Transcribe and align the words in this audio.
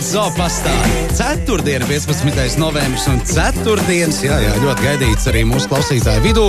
Labrīt, 0.00 0.16
Zopastā! 0.16 0.72
Ceturtdiena, 1.12 1.84
15. 1.84 2.56
novembris 2.58 3.04
un 3.10 3.18
ceturtdienas, 3.20 4.22
jā, 4.24 4.38
jā, 4.40 4.54
ļoti 4.62 4.86
gaidīts 4.86 5.26
arī 5.28 5.42
mūsu 5.44 5.68
klausītāju 5.68 6.22
vidū, 6.24 6.44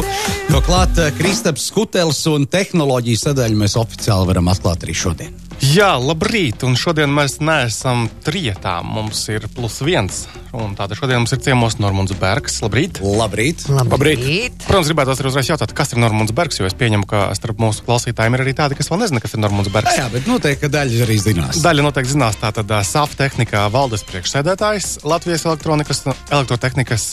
jo 0.47 0.61
klāt 0.63 0.95
eh, 1.03 1.11
Kristaps 1.17 1.65
Skutelis 1.67 2.21
un 2.31 2.47
tehnoloģiju 2.47 3.19
sadaļu 3.19 3.59
mēs 3.59 3.75
oficiāli 3.75 4.29
varam 4.29 4.47
atklāt 4.53 4.85
arī 4.87 4.95
šodien. 4.95 5.35
Jā, 5.73 5.97
labrīt! 5.99 6.63
Un 6.63 6.79
šodien 6.79 7.11
mēs 7.11 7.41
neesam 7.43 8.07
trijotā. 8.23 8.79
Mums 8.87 9.27
ir 9.35 9.49
plus 9.51 9.81
viens. 9.83 10.23
Un 10.51 10.73
tātad 10.75 10.99
šodien 10.99 11.21
mums 11.21 11.31
ir 11.31 11.39
ciemos 11.39 11.77
Normons 11.79 12.11
Bergs. 12.19 12.57
Labrīt! 12.59 12.99
Labrīt! 12.99 13.63
Labrīt. 13.71 14.57
Protams, 14.65 14.89
gribētu 14.91 15.13
arī 15.15 15.29
uzreiz 15.31 15.47
jautāt, 15.47 15.71
kas 15.75 15.93
ir 15.95 16.01
Normons 16.03 16.33
Bergs, 16.35 16.59
jo 16.59 16.67
es 16.67 16.75
pieņemu, 16.75 17.07
ka 17.07 17.23
starp 17.39 17.61
mūsu 17.63 17.85
klausītājiem 17.87 18.35
ir 18.35 18.43
arī 18.43 18.53
tādi, 18.57 18.75
kas 18.75 18.91
vēl 18.91 18.99
nezina, 19.05 19.23
kas 19.23 19.37
ir 19.37 19.43
Normons 19.45 19.71
Bergs. 19.71 19.95
Jā, 19.95 20.09
bet 20.11 20.27
noteikti, 20.27 20.67
daļa 20.73 21.05
arī 21.07 21.17
zinās. 21.23 21.61
Daļa 21.63 21.87
noteikti 21.87 22.17
zinās, 22.17 22.39
tātad 22.43 22.75
SAF 22.83 23.15
tehnikā 23.19 23.63
valdes 23.71 24.03
priekšsēdētājs, 24.11 24.97
Latvijas 25.07 25.47
elektronikas, 25.47 26.03
elektrotehnikas 26.27 27.07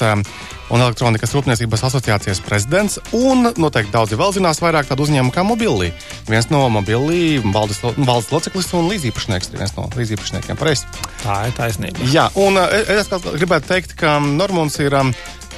un 0.68 0.82
elektronikas 0.84 1.32
rūpniecības 1.32 1.84
asociācijas 1.88 2.42
prezidents, 2.44 2.98
un 3.16 3.52
noteikti 3.56 3.94
daudzi 3.94 4.18
vēl 4.20 4.34
zinās 4.36 4.60
vairāk 4.60 4.90
tādu 4.90 5.06
uzņēmumu 5.06 5.32
kā 5.32 5.46
Mobilī. 5.46 5.92
Viens 6.28 6.50
no 6.52 6.66
Mobilī 6.72 7.38
valdes, 7.54 7.80
valdes 7.96 8.28
loceklis 8.34 8.68
un 8.76 8.90
līdzīpašnieks 8.90 9.54
ir 9.54 9.62
viens 9.62 9.72
no 9.78 9.86
līdzīpašniekiem. 9.94 10.58
Pareizi. 10.60 10.84
Tā 11.22 11.38
ir 11.48 11.56
taisnība. 11.56 12.10
Jā, 12.12 12.26
un 12.36 12.60
es 12.60 13.08
kā 13.08 13.20
gribētu 13.36 13.68
teikt, 13.72 13.96
ka 13.98 14.18
Normons 14.22 14.78
ir 14.82 14.94
um, 14.96 15.12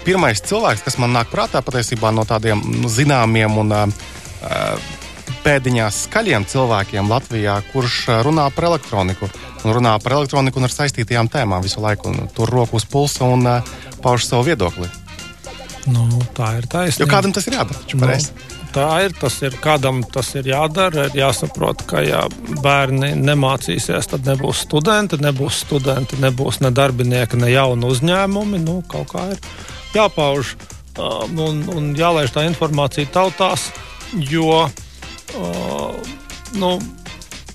pirmais 0.07 0.41
cilvēks, 0.43 0.85
kas 0.87 0.99
man 1.03 1.15
nāk 1.17 1.31
prātā 1.33 1.63
patiesībā 1.65 2.13
no 2.15 2.25
tādiem 2.29 2.63
zināmiem 2.91 3.59
un 3.63 3.75
uh, 3.77 3.87
pēdiņās 5.45 6.05
skaļiem 6.07 6.47
cilvēkiem 6.51 7.11
Latvijā, 7.11 7.59
kurš 7.73 8.01
uh, 8.09 8.21
runā 8.27 8.49
par 8.55 8.71
elektroniku. 8.73 9.31
Un 9.65 9.75
runā 9.77 9.95
par 10.03 10.17
elektroniku 10.17 10.61
un 10.61 10.69
ar 10.69 10.73
saistītajām 10.73 11.29
tēmām 11.33 11.65
visu 11.65 11.83
laiku. 11.85 12.13
Tur 12.37 12.51
roku 12.51 12.81
uz 12.81 12.89
pulsa 12.89 13.29
un 13.29 13.47
uh, 13.47 13.75
pauž 14.03 14.25
savu 14.29 14.49
viedokli. 14.49 14.89
Nu, 15.91 16.07
tā 16.37 16.55
ir 16.59 16.67
Jo 16.67 16.73
taisnība. 16.77 17.11
kādam 17.13 17.33
tas 17.33 17.47
ir 17.49 17.57
jādara? 17.57 17.81
Nu, 17.95 18.09
tā 18.75 18.87
ir, 19.07 19.15
tas 19.19 19.37
ir. 19.45 19.57
Kādam 19.63 20.03
tas 20.15 20.33
ir 20.39 20.49
jādara. 20.51 21.09
Ir 21.09 21.19
jāsaprot, 21.21 21.85
ka 21.91 22.03
ja 22.05 22.25
bērni 22.65 23.13
nemācīsies, 23.19 24.11
tad 24.13 24.29
nebūs 24.29 24.65
studenti, 24.67 25.21
nebūs 25.21 25.63
studenti, 25.67 26.19
nebūs 26.23 26.61
ne 26.65 26.73
darbinieki, 26.75 27.41
ne 27.41 27.51
jauni 27.53 27.91
uzņēmumi. 27.91 28.63
Nu, 28.65 28.81
kaut 28.91 29.13
kā 29.15 29.27
ir 29.35 29.43
jāpauž 29.97 30.55
um, 30.99 31.43
un, 31.49 31.63
un 31.75 31.91
jālaiž 31.99 32.35
tā 32.35 32.47
informācija 32.49 33.11
tautās, 33.13 33.71
jo 34.15 34.65
uh, 34.67 36.15
nu, 36.59 36.73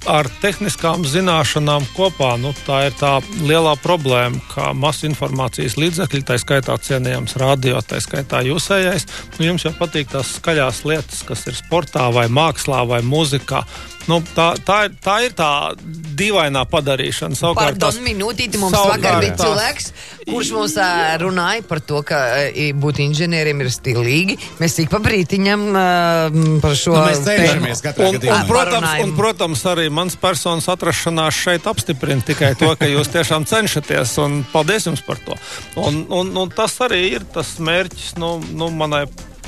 ar 0.09 0.27
tehniskām 0.41 1.03
zināšanām 1.07 1.85
kopā 1.95 2.35
nu, 2.41 2.51
tā 2.65 2.85
ir 2.87 2.95
tā 2.99 3.17
lielā 3.45 3.75
problēma, 3.81 4.39
ka 4.51 4.71
masu 4.77 5.07
informācijas 5.09 5.77
līdzekļi, 5.81 6.23
tā 6.27 6.37
skaitā 6.41 6.77
cienījams 6.87 7.37
radio, 7.41 7.81
tā 7.81 7.99
skaitā 8.03 8.43
jūsējais, 8.45 9.07
nu, 9.37 9.47
jums 9.49 9.65
jau 9.65 9.73
patīk 9.79 10.11
tās 10.13 10.35
skaļās 10.39 10.83
lietas, 10.89 11.23
kas 11.27 11.45
ir 11.49 11.57
sportā, 11.57 12.07
vai 12.13 12.27
mākslā, 12.31 12.83
vai 12.89 13.01
mūzikā. 13.05 13.63
Nu, 14.05 14.19
tā, 14.35 14.51
tā, 14.61 14.83
ir, 14.85 14.93
tā 15.01 15.15
ir 15.25 15.33
tā 15.33 15.49
dīvainā 16.15 16.61
padarīšana. 16.69 17.37
Savukārt, 17.37 17.73
Pardon, 17.73 17.89
tas- 17.89 17.97
minūtīti 18.05 18.59
mums 18.61 18.75
savukārt 18.75 19.01
vakar 19.01 19.21
bija 19.23 19.33
tās- 19.33 19.45
cilvēks, 19.45 19.87
kurš 20.29 20.51
mums 20.53 20.75
ā, 20.77 20.89
runāja 21.21 21.63
par 21.67 21.79
to, 21.81 22.01
ka 22.05 22.19
ā, 22.37 22.67
būt 22.77 23.01
inženieriem 23.01 23.61
ir 23.65 23.71
stilīgi. 23.73 24.37
Mēs 24.61 24.77
tik 24.77 24.91
pa 24.93 24.99
brītiņam 24.99 25.65
ā, 25.73 26.61
par 26.61 26.77
šo 26.77 26.93
Nu, 26.93 27.23
cenšamies 27.25 27.81
Un, 27.95 28.15
un, 28.15 28.47
protams, 28.47 28.89
un, 29.03 29.15
protams, 29.17 29.65
arī 29.73 29.89
mans 29.89 30.15
personas 30.15 30.67
atrašanās 30.69 31.33
šeit 31.33 31.65
apstiprina 31.65 32.21
tikai 32.21 32.53
to, 32.55 32.75
ka 32.75 32.85
jūs 32.85 33.09
tiešām 33.09 33.45
cenšaties. 33.45 34.17
un 34.21 34.45
Paldies 34.53 34.85
jums 34.85 35.01
par 35.01 35.17
to. 35.17 35.33
Un, 35.75 36.05
un, 36.09 36.37
un 36.37 36.49
tas 36.49 36.77
arī 36.79 37.01
ir 37.17 37.25
tas 37.33 37.57
mērķis 37.57 38.17
nu, 38.17 38.37
nu, 38.53 38.69
manai 38.69 39.05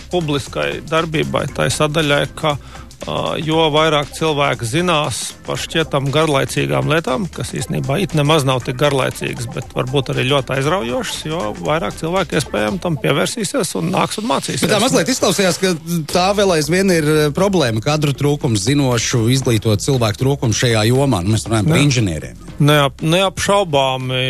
publiskai 0.09 0.81
darbībai, 0.87 1.45
tai 1.53 1.67
sadaļai, 1.67 2.27
ka 2.35 2.51
uh, 2.55 2.86
jo 3.43 3.67
vairāk 3.71 4.09
cilvēki 4.15 4.67
zinās 4.67 5.19
par 5.45 5.59
šķietam 5.61 6.09
garlaicīgām 6.11 6.89
lietām, 6.91 7.27
kas 7.31 7.53
īstenībā 7.55 7.99
it 8.03 8.15
nemaz 8.17 8.45
nav 8.47 8.63
tik 8.65 8.79
garlaicīgas, 8.81 9.47
bet 9.53 9.75
varbūt 9.75 10.11
arī 10.13 10.25
ļoti 10.31 10.55
aizraujošas, 10.57 11.19
jo 11.29 11.41
vairāk 11.61 11.95
cilvēki 11.99 12.39
iespējams 12.39 12.83
tam 12.83 12.97
pievērsīsies 13.03 13.75
un 13.79 13.91
nāks 13.93 14.19
un 14.21 14.27
mācīsies. 14.31 14.65
Bet 14.65 14.73
tā 14.73 14.81
mazliet 14.83 15.11
izklausījās, 15.13 15.59
ka 15.61 15.73
tā 16.11 16.27
vēl 16.37 16.57
aizvien 16.57 16.91
ir 16.95 17.09
problēma. 17.37 17.83
Kadru 17.85 18.15
trūkums, 18.17 18.65
zinošu, 18.67 19.27
izglītotu 19.35 19.87
cilvēku 19.87 20.23
trūkums 20.23 20.59
šajā 20.63 20.87
jomā. 20.89 21.21
Nu, 21.23 21.35
mēs 21.35 21.47
runājam 21.47 21.71
par 21.71 21.83
inženieriem. 21.83 22.43
Neap, 22.67 23.05
neapšaubāmi 23.05 24.25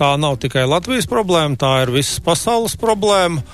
tā 0.00 0.14
nav 0.20 0.40
tikai 0.42 0.64
Latvijas 0.68 1.08
problēma, 1.10 1.58
tā 1.60 1.72
ir 1.84 1.94
visas 1.94 2.18
pasaules 2.24 2.78
problēma. 2.80 3.44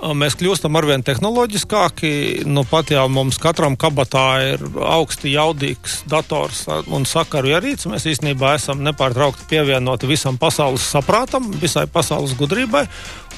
Mēs 0.00 0.32
kļūstam 0.40 0.76
arvien 0.80 1.02
tehnoloģiskāki. 1.04 2.10
Nu, 2.48 2.62
pat 2.68 2.88
jau 2.94 3.04
mums 3.12 3.36
katram 3.40 3.76
kabatā 3.80 4.24
ir 4.54 4.62
augsti 4.80 5.34
jaudīgs 5.34 5.98
dators 6.08 6.62
un 6.88 7.04
sakaru 7.08 7.52
ierīce. 7.52 7.90
Mēs 7.92 8.08
īstenībā 8.08 8.54
esam 8.56 8.80
nepārtraukti 8.86 9.44
pievienoti 9.50 10.08
visam 10.08 10.40
pasaules 10.40 10.86
saprātam, 10.88 11.50
visai 11.60 11.84
pasaules 11.84 12.32
gudrībai. 12.38 12.86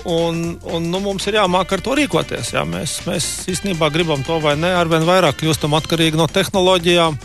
Un, 0.07 0.59
un, 0.63 0.87
nu, 0.87 1.03
mums 1.03 1.27
ir 1.27 1.41
jāmāk 1.41 1.75
ar 1.75 1.83
to 1.83 1.99
rīkoties. 1.99 2.55
Jā. 2.55 2.63
Mēs, 2.69 3.01
mēs 3.11 3.31
īstenībā 3.51 3.91
gribam 3.95 4.23
to 4.27 4.39
vai 4.43 4.55
nē, 4.59 4.75
arvien 4.79 5.07
vairāk 5.09 5.43
kļūstam 5.43 5.75
atkarīgi 5.81 6.21
no 6.21 6.31
tehnoloģijām. 6.31 7.19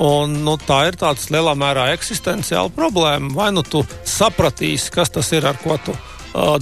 Un, 0.00 0.40
nu, 0.46 0.58
tā 0.66 0.84
ir 0.90 0.98
tāda 0.98 1.30
lielā 1.30 1.54
mērā 1.58 1.90
eksistenciāla 1.94 2.74
problēma. 2.74 3.34
Vai 3.38 3.52
nu 3.54 3.62
tu 3.62 3.84
sapratīsi, 4.02 4.90
kas 4.94 5.14
tas 5.14 5.30
ir, 5.36 5.46
ar 5.46 5.58
ko 5.62 5.78
tu 5.84 5.94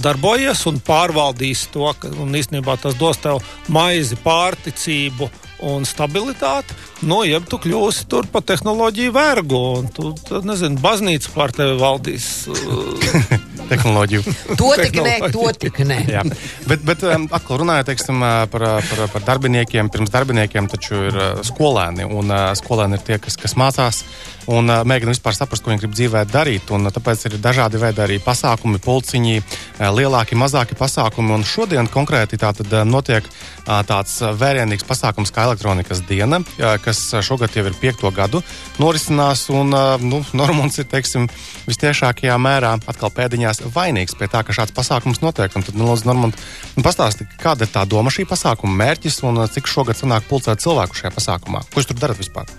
darbojies, 0.01 0.65
un 0.69 0.79
pārvaldīsi 0.85 1.69
to, 1.73 1.85
ka 1.99 2.11
un 2.21 2.33
īstenībā 2.35 2.77
tas 2.81 2.97
dos 2.99 3.21
tev 3.21 3.43
maizi, 3.69 4.17
pārticību 4.23 5.29
un 5.69 5.83
stabilitāti. 5.87 6.75
Nu, 7.07 7.21
jeb 7.27 7.45
tu 7.49 7.59
kļūsi 7.61 8.07
tur 8.11 8.27
par 8.31 8.43
tehnoloģiju 8.47 9.13
vergu, 9.15 9.59
un 9.79 9.89
tu, 9.91 10.13
nezini, 10.47 10.79
baznīca 10.79 11.31
pār 11.35 11.53
tevi 11.55 11.75
valdīs. 11.79 12.29
Uh, 12.51 13.27
Tehnoloģiju. 13.71 14.23
To 14.57 14.71
tik 14.79 14.97
nē, 15.03 15.15
to 15.35 15.45
tik 15.59 15.81
nē. 15.85 15.99
Jā. 16.15 16.23
Bet, 16.69 16.83
bet 16.87 17.03
um, 17.05 17.27
atkal 17.35 17.61
runājot 17.61 17.91
teiksim, 17.91 18.23
uh, 18.23 18.43
par, 18.51 18.65
uh, 18.65 18.89
par, 18.89 19.05
par 19.13 19.27
darbiniekiem, 19.33 19.91
pirms 19.93 20.11
darbiniekiem 20.15 20.71
taču 20.71 21.05
ir 21.11 21.19
uh, 21.19 21.43
skolēni. 21.45 22.07
Un 22.07 22.33
uh, 22.33 22.49
skolēni 22.57 22.97
ir 22.97 23.05
tie, 23.05 23.19
kas, 23.21 23.37
kas 23.39 23.55
mācās 23.59 24.03
un 24.49 24.69
uh, 24.69 24.81
mēģina 24.87 25.13
vispār 25.13 25.35
saprast, 25.37 25.63
ko 25.63 25.71
viņi 25.71 25.83
grib 25.83 25.95
dzīvē 25.95 26.23
darīt. 26.29 26.71
Un, 26.73 26.87
uh, 26.87 26.93
tāpēc 26.93 27.27
ir 27.27 27.37
dažādi 27.41 27.81
veidi 27.81 28.03
arī 28.03 28.17
pasākumi, 28.23 28.81
pulciņi, 28.83 29.35
uh, 29.41 29.89
lielāki, 29.93 30.37
mazāki 30.39 30.77
pasākumi. 30.79 31.35
Un 31.37 31.45
šodien 31.47 31.89
konkrēti 31.91 32.39
tātad, 32.41 32.69
uh, 32.73 32.85
notiek 32.87 33.25
uh, 33.25 33.81
tāds 33.87 34.17
vērienīgs 34.39 34.87
pasākums 34.89 35.33
kā 35.35 35.45
elektronikas 35.49 36.01
diena, 36.09 36.41
uh, 36.41 36.77
kas 36.83 37.01
šogad 37.25 37.55
jau 37.55 37.67
ir 37.69 37.77
piekto 37.79 38.11
gadu 38.15 38.41
norisinās. 38.81 39.45
Un 39.53 39.75
uh, 39.75 39.95
nu, 40.01 40.23
Normons 40.39 40.77
ir 40.81 40.87
teiksim, 40.89 41.27
vistiešākajā 41.69 42.37
mērā 42.41 42.75
atkal 42.89 43.13
pēdiņās 43.13 43.63
vainīgs 43.75 44.17
pie 44.17 44.29
tā, 44.31 44.43
ka 44.45 44.55
šāds 44.55 44.73
pasākums 44.75 45.21
notiek. 45.25 45.53
Un 45.55 45.67
tad, 45.67 45.77
nu, 45.77 45.89
lūdzu, 45.89 46.09
Normand, 46.09 46.39
nu, 46.77 46.85
pastāsti, 46.85 47.27
kāda 47.41 47.67
ir 47.67 47.73
tā 47.75 47.85
doma 47.89 48.13
šī 48.13 48.25
pasākuma 48.29 48.77
mērķis 48.85 49.21
un 49.29 49.43
uh, 49.43 49.51
cik 49.51 49.69
šogad 49.69 49.99
sanāk 49.99 50.25
pulcēt 50.31 50.63
cilvēku 50.65 51.03
šajā 51.03 51.13
pasākumā? 51.17 51.65
Ko 51.69 51.83
jūs 51.83 51.91
tur 51.91 52.01
darat 52.01 52.21
vispār? 52.21 52.49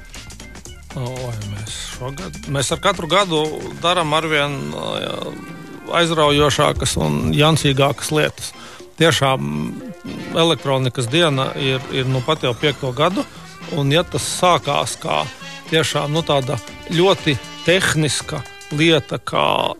Oi, 0.98 1.34
mēs, 1.52 1.74
šogad, 1.94 2.38
mēs 2.50 2.72
ar 2.74 2.80
katru 2.82 3.06
gadu 3.10 3.44
darām 3.78 4.10
arvien 4.16 4.56
ā, 4.74 4.86
aizraujošākas 6.00 6.96
un 6.98 7.30
jancīgākas 7.34 8.10
lietas. 8.10 8.48
Tiešām 8.98 9.70
elektronikas 10.34 11.06
diena 11.12 11.52
ir, 11.54 11.78
ir 11.94 12.10
nu 12.10 12.22
pat 12.26 12.42
jau 12.42 12.50
piekto 12.58 12.90
gadu, 12.96 13.22
un 13.78 13.92
ja 13.94 14.02
tas 14.02 14.26
sākās 14.40 14.96
kā 14.98 15.22
tiešām 15.70 16.10
nu, 16.10 16.24
tāda 16.26 16.58
ļoti 16.90 17.36
tehniska 17.68 18.42
lieta, 18.74 19.20
kā 19.22 19.76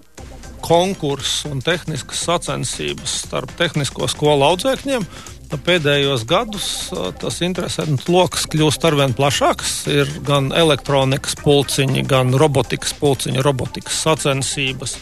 konkurss 0.62 1.43
un 1.51 1.59
tehniskas 1.65 2.23
sacensības 2.29 3.19
starp 3.25 3.51
tehnisko 3.59 4.07
skolu 4.15 4.47
audzēkņiem. 4.53 5.07
Nu, 5.50 5.58
Pēdējos 5.67 6.23
gados 6.31 6.67
ā, 6.94 7.08
tas 7.19 7.41
interesants 7.43 8.06
lokus 8.11 8.47
kļūst 8.50 8.85
arvien 8.87 9.14
plašāks. 9.19 9.73
Ir 9.91 10.12
gan 10.26 10.52
elektronikas 10.55 11.35
pulciņi, 11.43 12.05
gan 12.06 12.31
robotikas 12.38 12.94
pulciņi, 13.00 13.43
robotikas 13.43 13.99
sacensības, 14.06 14.94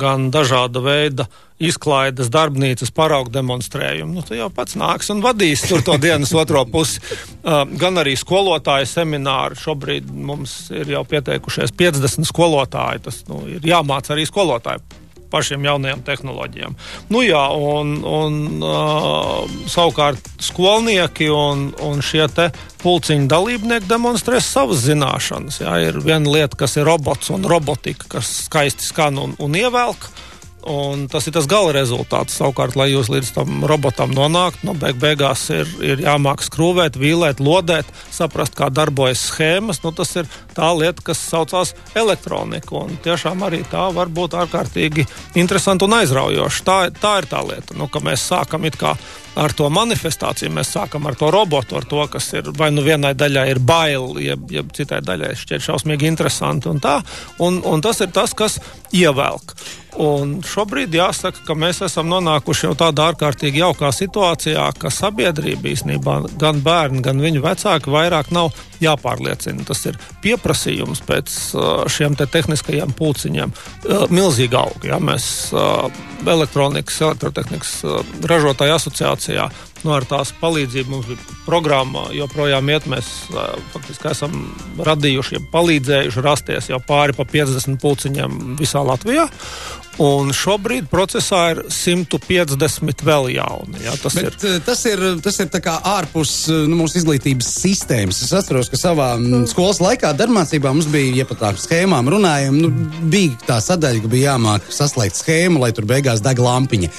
gan 0.00 0.30
dažāda 0.32 0.80
veida 0.80 1.28
izklaides, 1.60 2.30
darbnīcas, 2.32 2.88
paraugu 2.96 3.28
demonstrējumi. 3.34 4.14
Nu, 4.16 4.24
tu 4.24 4.32
jau 4.38 4.48
pats 4.54 4.78
nāks 4.80 5.12
un 5.12 5.20
vadīs 5.20 5.66
tur 5.68 5.84
to 5.84 5.98
dienas 6.00 6.32
otro 6.32 6.64
pusi. 6.64 7.02
Gan 7.44 8.00
arī 8.00 8.16
skolotāju 8.16 8.88
semināri. 8.88 9.60
Šobrīd 9.60 10.08
mums 10.08 10.54
ir 10.72 10.88
jau 10.96 11.04
pieteikušies 11.04 11.76
50 11.76 12.32
skolotāji. 12.32 13.04
Tas 13.10 13.20
nu, 13.28 13.42
ir 13.58 13.68
jāmāca 13.74 14.16
arī 14.16 14.24
skolotāji 14.30 14.80
pašiem 15.30 15.64
jaunajām 15.64 16.02
tehnoloģijām. 16.06 16.76
Nu, 17.10 17.22
jā, 17.24 17.42
un, 17.54 17.96
un 18.04 18.64
uh, 18.64 19.44
savukārt 19.70 20.30
skolnieki 20.42 21.30
un, 21.34 21.70
un 21.84 22.02
šie 22.04 22.26
pulciņu 22.80 23.28
dalībnieki 23.30 23.88
demonstrēs 23.90 24.48
savas 24.48 24.84
zināšanas. 24.86 25.60
Jā, 25.62 25.76
ir 25.88 26.00
viena 26.04 26.30
lieta, 26.30 26.58
kas 26.58 26.78
ir 26.78 26.88
robots 26.88 27.32
un 27.34 27.46
robotika, 27.48 28.08
kas 28.18 28.32
skaisti 28.46 28.90
skan 28.90 29.20
un, 29.20 29.36
un 29.38 29.56
ievelk. 29.56 30.10
Un 30.68 31.06
tas 31.08 31.24
ir 31.24 31.32
tas 31.32 31.46
gala 31.48 31.72
rezultāts. 31.72 32.36
Savukārt, 32.36 32.76
lai 32.76 32.90
jūs 32.90 33.08
līdz 33.12 33.30
tam 33.38 33.64
robotam 33.68 34.12
nonāktu, 34.12 34.66
nu, 34.68 34.74
beig 34.76 34.98
beigās 35.00 35.46
ir, 35.54 35.70
ir 35.80 36.02
jāmāk 36.04 36.44
skrūvēt, 36.44 36.98
vīlēt, 37.00 37.40
lodēt, 37.40 37.88
saprast, 38.12 38.56
kā 38.58 38.68
darbojas 38.68 39.22
schēmas. 39.30 39.80
Nu, 39.84 39.94
tas 39.96 40.12
ir 40.20 40.28
tā 40.56 40.68
lieta, 40.76 41.04
kas 41.06 41.22
saucās 41.30 41.72
elektronika. 41.96 42.76
Un 42.84 43.00
tiešām 43.04 43.46
arī 43.46 43.62
tā 43.72 43.88
var 43.96 44.12
būt 44.12 44.36
ārkārtīgi 44.42 45.06
interesanta 45.40 45.88
un 45.88 45.96
aizraujoša. 46.02 46.66
Tā, 46.66 46.78
tā 47.00 47.16
ir 47.22 47.30
tā 47.30 47.40
lieta, 47.46 47.78
nu, 47.80 47.88
ka 47.88 48.04
mēs 48.04 48.28
sākam 48.28 48.68
it 48.68 48.76
kā 48.80 48.96
ar 49.38 49.54
to 49.56 49.68
manifestāciju. 49.72 50.52
Mēs 50.54 50.72
sākam 50.74 51.06
ar 51.06 51.18
to 51.18 51.30
robotu, 51.34 51.78
ar 51.78 51.86
to, 51.88 52.02
kas 52.10 52.32
ir 52.34 52.50
vai 52.56 52.70
nu 52.74 52.84
vienai 52.86 53.12
daļai 53.18 53.46
ir 53.52 53.62
bail, 53.62 54.14
jeb, 54.22 54.48
jeb 54.50 54.72
citai 54.76 55.02
daļai 55.06 55.34
šķiet 55.38 55.66
šausmīgi 55.68 56.10
interesanti. 56.10 56.70
Un, 56.70 56.82
tā, 56.82 56.98
un, 57.44 57.60
un 57.66 57.84
tas 57.84 58.02
ir 58.02 58.10
tas, 58.14 58.34
kas 58.36 58.58
ievelk. 58.96 59.54
Un 60.00 60.36
šobrīd 60.46 60.94
jāsaka, 60.94 61.42
ka 61.44 61.54
mēs 61.58 61.80
esam 61.82 62.06
nonākuši 62.12 62.68
jau 62.68 62.74
tādā 62.78 63.08
ārkārtīgi 63.10 63.60
jaukā 63.60 63.90
situācijā, 63.94 64.68
ka 64.78 64.92
sabiedrība 64.94 65.72
īstenībā 65.72 66.14
gan 66.40 66.60
bērni, 66.62 67.02
gan 67.02 67.18
viņu 67.20 67.42
vecāki 67.42 67.90
vairāk 67.90 68.30
nav 68.34 68.54
jāpārliecina. 68.80 69.66
Tas 69.66 69.82
ir 69.90 69.98
pieprasījums 70.22 71.02
pēc 71.06 71.34
šiem 71.90 72.16
te 72.18 72.28
tehniskajiem 72.30 72.94
pulciņiem. 72.96 73.54
Milzīgi 74.14 74.58
aug. 74.60 74.86
Ja? 74.86 75.00
Mēs 75.02 75.26
elektronikas, 76.22 77.00
elektrotehnikas 77.08 77.74
ražotāju 78.30 78.78
asociācijā 79.20 79.50
nu, 79.84 79.94
ar 79.96 80.04
tās 80.04 80.32
palīdzību 80.40 80.92
mums 80.92 81.06
bija 81.08 81.36
programma, 81.46 82.10
joprojām 82.12 82.68
iet. 82.68 82.86
Mēs 82.90 83.08
faktiski 83.72 84.10
esam 84.10 84.34
radījuši, 84.78 85.36
ja 85.38 85.40
palīdzējuši 85.52 86.24
rasties 86.24 86.68
jau 86.70 86.80
pāri 86.84 87.16
pa 87.16 87.24
50 87.24 87.80
pulciņiem 87.80 88.56
visā 88.60 88.82
Latvijā. 88.84 89.28
Un 90.00 90.30
šobrīd 90.32 90.86
procesā 90.88 91.42
ir 91.52 91.58
150 91.68 93.02
vēl 93.04 93.26
jauni. 93.34 93.82
Jā, 93.84 93.92
tas, 94.00 94.16
Bet, 94.16 94.44
ir. 94.48 94.60
tas 94.64 94.84
ir. 94.88 95.02
Tas 95.20 95.36
ir 95.42 95.50
ārpus 95.68 96.32
nu, 96.48 96.78
mūsu 96.78 97.00
izglītības 97.02 97.50
sistēmas. 97.60 98.22
Es 98.24 98.32
atceros, 98.36 98.70
ka 98.72 98.80
savā 98.80 99.10
mm. 99.18 99.44
skolas 99.50 99.82
laikā 99.84 100.14
darbmācībā 100.16 100.72
mums 100.72 100.88
bija, 100.88 101.18
ja 101.20 101.28
par 101.28 101.40
tādām 101.42 101.60
schēmām 101.60 102.08
runājam, 102.16 102.56
nu, 102.62 102.70
bija 103.12 103.36
tā 103.44 103.58
sadaļa, 103.64 104.04
ka 104.04 104.12
bija 104.12 104.34
jāmāk 104.34 104.70
saslēgt 104.72 105.20
schēmu, 105.20 105.60
lai 105.60 105.74
tur 105.76 105.88
beigās 105.90 106.24
deg 106.24 106.40
lampiņa. 106.40 106.92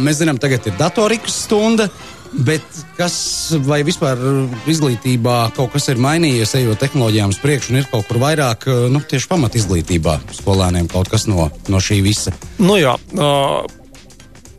Mēs 0.00 0.22
zinām, 0.22 0.40
tagad 0.40 0.70
ir 0.70 0.78
datorikas 0.80 1.42
stunda. 1.44 1.90
Bet 2.32 2.64
kas 2.98 3.14
vai 3.64 3.80
vispār 3.86 4.20
izglītībā 4.68 5.36
kaut 5.56 5.72
kas 5.72 5.88
ir 5.92 6.00
mainījies, 6.02 6.54
ejot 6.60 6.80
tehnoloģijām 6.82 7.32
uz 7.32 7.40
priekšu, 7.42 7.72
un 7.72 7.80
ir 7.80 7.88
kaut 7.90 8.08
kur 8.08 8.20
vairāk 8.22 8.68
nu, 8.92 9.00
tieši 9.00 9.30
pamat 9.30 9.56
izglītībā 9.58 10.18
skolēniem 10.36 10.90
kaut 10.92 11.08
kas 11.12 11.28
no, 11.30 11.48
no 11.72 11.80
šī 11.82 12.02
visa? 12.04 12.34
Nu 12.60 12.76
jā, 12.76 12.94
uh, 13.16 13.62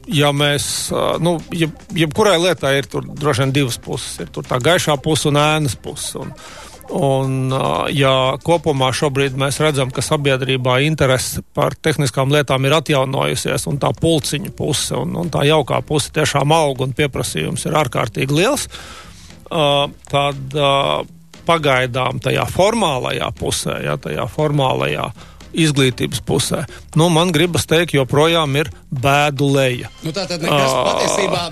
ja 0.10 0.32
mēs, 0.34 0.90
uh, 0.94 1.18
nu, 1.22 1.38
jeb, 1.54 1.76
jebkurai 1.96 2.38
lietai 2.42 2.80
ir 2.80 2.90
tur 2.90 3.06
droši 3.06 3.46
vien 3.46 3.56
divas 3.60 3.78
puses. 3.82 4.18
Ir 4.24 4.34
tā 4.34 4.60
gaišā 4.64 4.98
puse 5.04 5.30
un 5.30 5.40
ēnas 5.42 5.78
puse. 5.80 6.18
Un, 6.24 6.34
Un, 6.90 7.52
ja 7.94 8.14
kopumā 8.42 8.90
šobrīd 8.98 9.36
mēs 9.38 9.60
redzam, 9.62 9.92
ka 9.94 10.02
sabiedrībā 10.02 10.80
interese 10.88 11.44
par 11.54 11.76
tehniskām 11.78 12.34
lietām 12.34 12.66
ir 12.66 12.74
atjaunojusies, 12.80 13.68
un 13.70 13.78
tā 13.82 13.92
pulciņa 13.94 14.54
puse 14.58 14.98
un, 14.98 15.14
un 15.22 15.30
tā 15.30 15.44
jaukā 15.46 15.84
puse 15.86 16.10
tiešām 16.16 16.50
aug 16.56 16.82
un 16.82 16.96
pieprasījums 16.98 17.68
ir 17.70 17.78
ārkārtīgi 17.78 18.40
liels, 18.42 18.66
tad 19.50 20.58
pagaidām 21.50 22.22
tajā 22.26 22.46
formālajā 22.50 23.30
pusē, 23.38 23.80
ja, 23.86 23.98
tajā 24.02 24.26
formālajā 24.30 25.10
izglītības 25.54 26.22
pusē. 26.26 26.64
Nu, 27.00 27.10
man 27.14 27.34
gribas 27.36 27.68
teikt, 27.70 27.96
joprojām 27.98 28.56
ir 28.60 28.72
bēdu 28.90 29.50
leja. 29.56 29.92
Nu, 30.06 30.14
tā 30.16 30.26
tad 30.30 30.44
nekas 30.46 30.72
uh, 30.72 30.90
patiesībā 30.92 31.44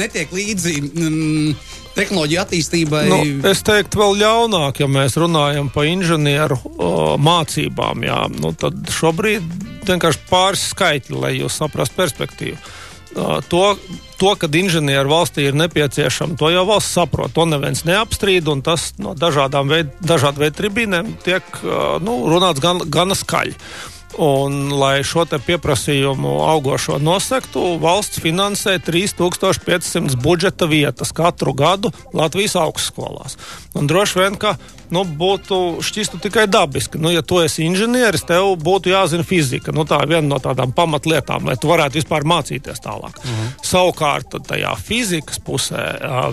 netiek 0.00 0.32
līdzi. 0.36 0.76
Mm, 0.84 1.58
tehnoloģija 1.96 2.42
attīstībai. 2.44 3.04
Nu, 3.08 3.20
es 3.48 3.62
teiktu, 3.64 4.02
vēl 4.02 4.18
ļaunāk, 4.20 4.82
ja 4.82 4.88
mēs 4.90 5.16
runājam 5.16 5.70
par 5.72 5.88
inženieru 5.88 6.58
o, 6.76 6.90
mācībām. 7.16 8.04
Jā, 8.04 8.18
nu, 8.36 8.52
tad 8.52 8.92
šobrīd 8.92 9.46
vienkārši 9.88 10.26
pāris 10.28 10.66
skaitļi, 10.74 11.16
lai 11.22 11.32
jūs 11.38 11.56
saprastu 11.62 11.96
perspektīvu. 12.02 12.58
Uh, 12.60 12.85
to, 13.48 13.62
to, 14.20 14.30
ka 14.36 14.48
inženieru 14.48 15.10
valstī 15.10 15.48
ir 15.48 15.56
nepieciešama, 15.56 16.36
to 16.36 16.50
jau 16.52 16.64
valsts 16.68 16.96
saprot. 16.98 17.32
To 17.36 17.46
neviens 17.48 17.84
neapstrīd, 17.88 18.48
un 18.52 18.62
tas 18.66 18.90
no 19.00 19.16
dažādām 19.16 19.72
veid, 19.72 19.92
dažādu 20.04 20.44
veidu 20.44 20.60
tribīnēm 20.60 21.16
tiek 21.24 21.60
nu, 22.04 22.18
runāts 22.30 22.62
gan, 22.62 22.84
gana 22.92 23.16
skaļi. 23.16 23.56
Un, 24.16 24.70
lai 24.72 25.02
šo 25.04 25.26
pieprasījumu 25.26 26.38
augošo 26.46 26.96
nosektu, 27.02 27.76
valsts 27.82 28.22
finansē 28.22 28.78
3500 28.80 30.16
budžeta 30.22 30.68
vietas 30.70 31.12
katru 31.12 31.52
gadu 31.52 31.92
Latvijas 32.16 32.56
augstskolās. 32.56 33.36
Un 33.76 33.90
droši 33.90 34.20
vien, 34.22 34.38
ka 34.40 34.56
nu, 34.94 35.02
būtu 35.04 35.82
šķistu 35.84 36.20
tikai 36.22 36.46
dabiski. 36.50 37.00
Nu, 37.02 37.10
ja 37.12 37.22
tu 37.26 37.40
esi 37.42 37.64
inženieris, 37.66 38.24
tev 38.26 38.54
būtu 38.62 38.92
jāzina 38.92 39.26
fizika. 39.26 39.74
Nu, 39.74 39.84
tā 39.88 39.98
ir 40.04 40.12
viena 40.14 40.26
no 40.30 40.38
tādām 40.42 40.72
pamatlietām, 40.76 41.48
lai 41.48 41.56
tu 41.60 41.70
varētu 41.70 41.98
vispār 42.00 42.26
mācīties 42.28 42.82
tālāk. 42.84 43.18
Mhm. 43.24 43.50
Savukārt, 43.66 44.38
tajā 44.46 44.72
fizikas 44.80 45.40
pusē, 45.42 45.82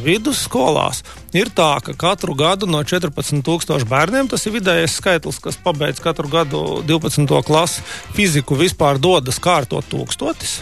vidusskolās, 0.03 1.03
ir 1.33 1.49
tā, 1.49 1.71
ka 1.83 1.95
katru 1.97 2.35
gadu 2.37 2.69
no 2.69 2.83
14,000 2.83 3.87
bērniem 3.89 4.29
tas 4.29 4.45
ir 4.45 4.55
vidējais 4.57 4.99
skaitlis, 4.99 5.41
kas 5.41 5.57
pabeidz 5.57 6.01
katru 6.03 6.29
gadu 6.31 6.83
12. 6.85 7.41
klasi 7.45 7.72
kas 7.73 7.81
fiziku 8.13 8.57
vispār 8.59 8.99
dodas 9.01 9.39
kārtot 9.41 9.85
tūkstotis. 9.89 10.61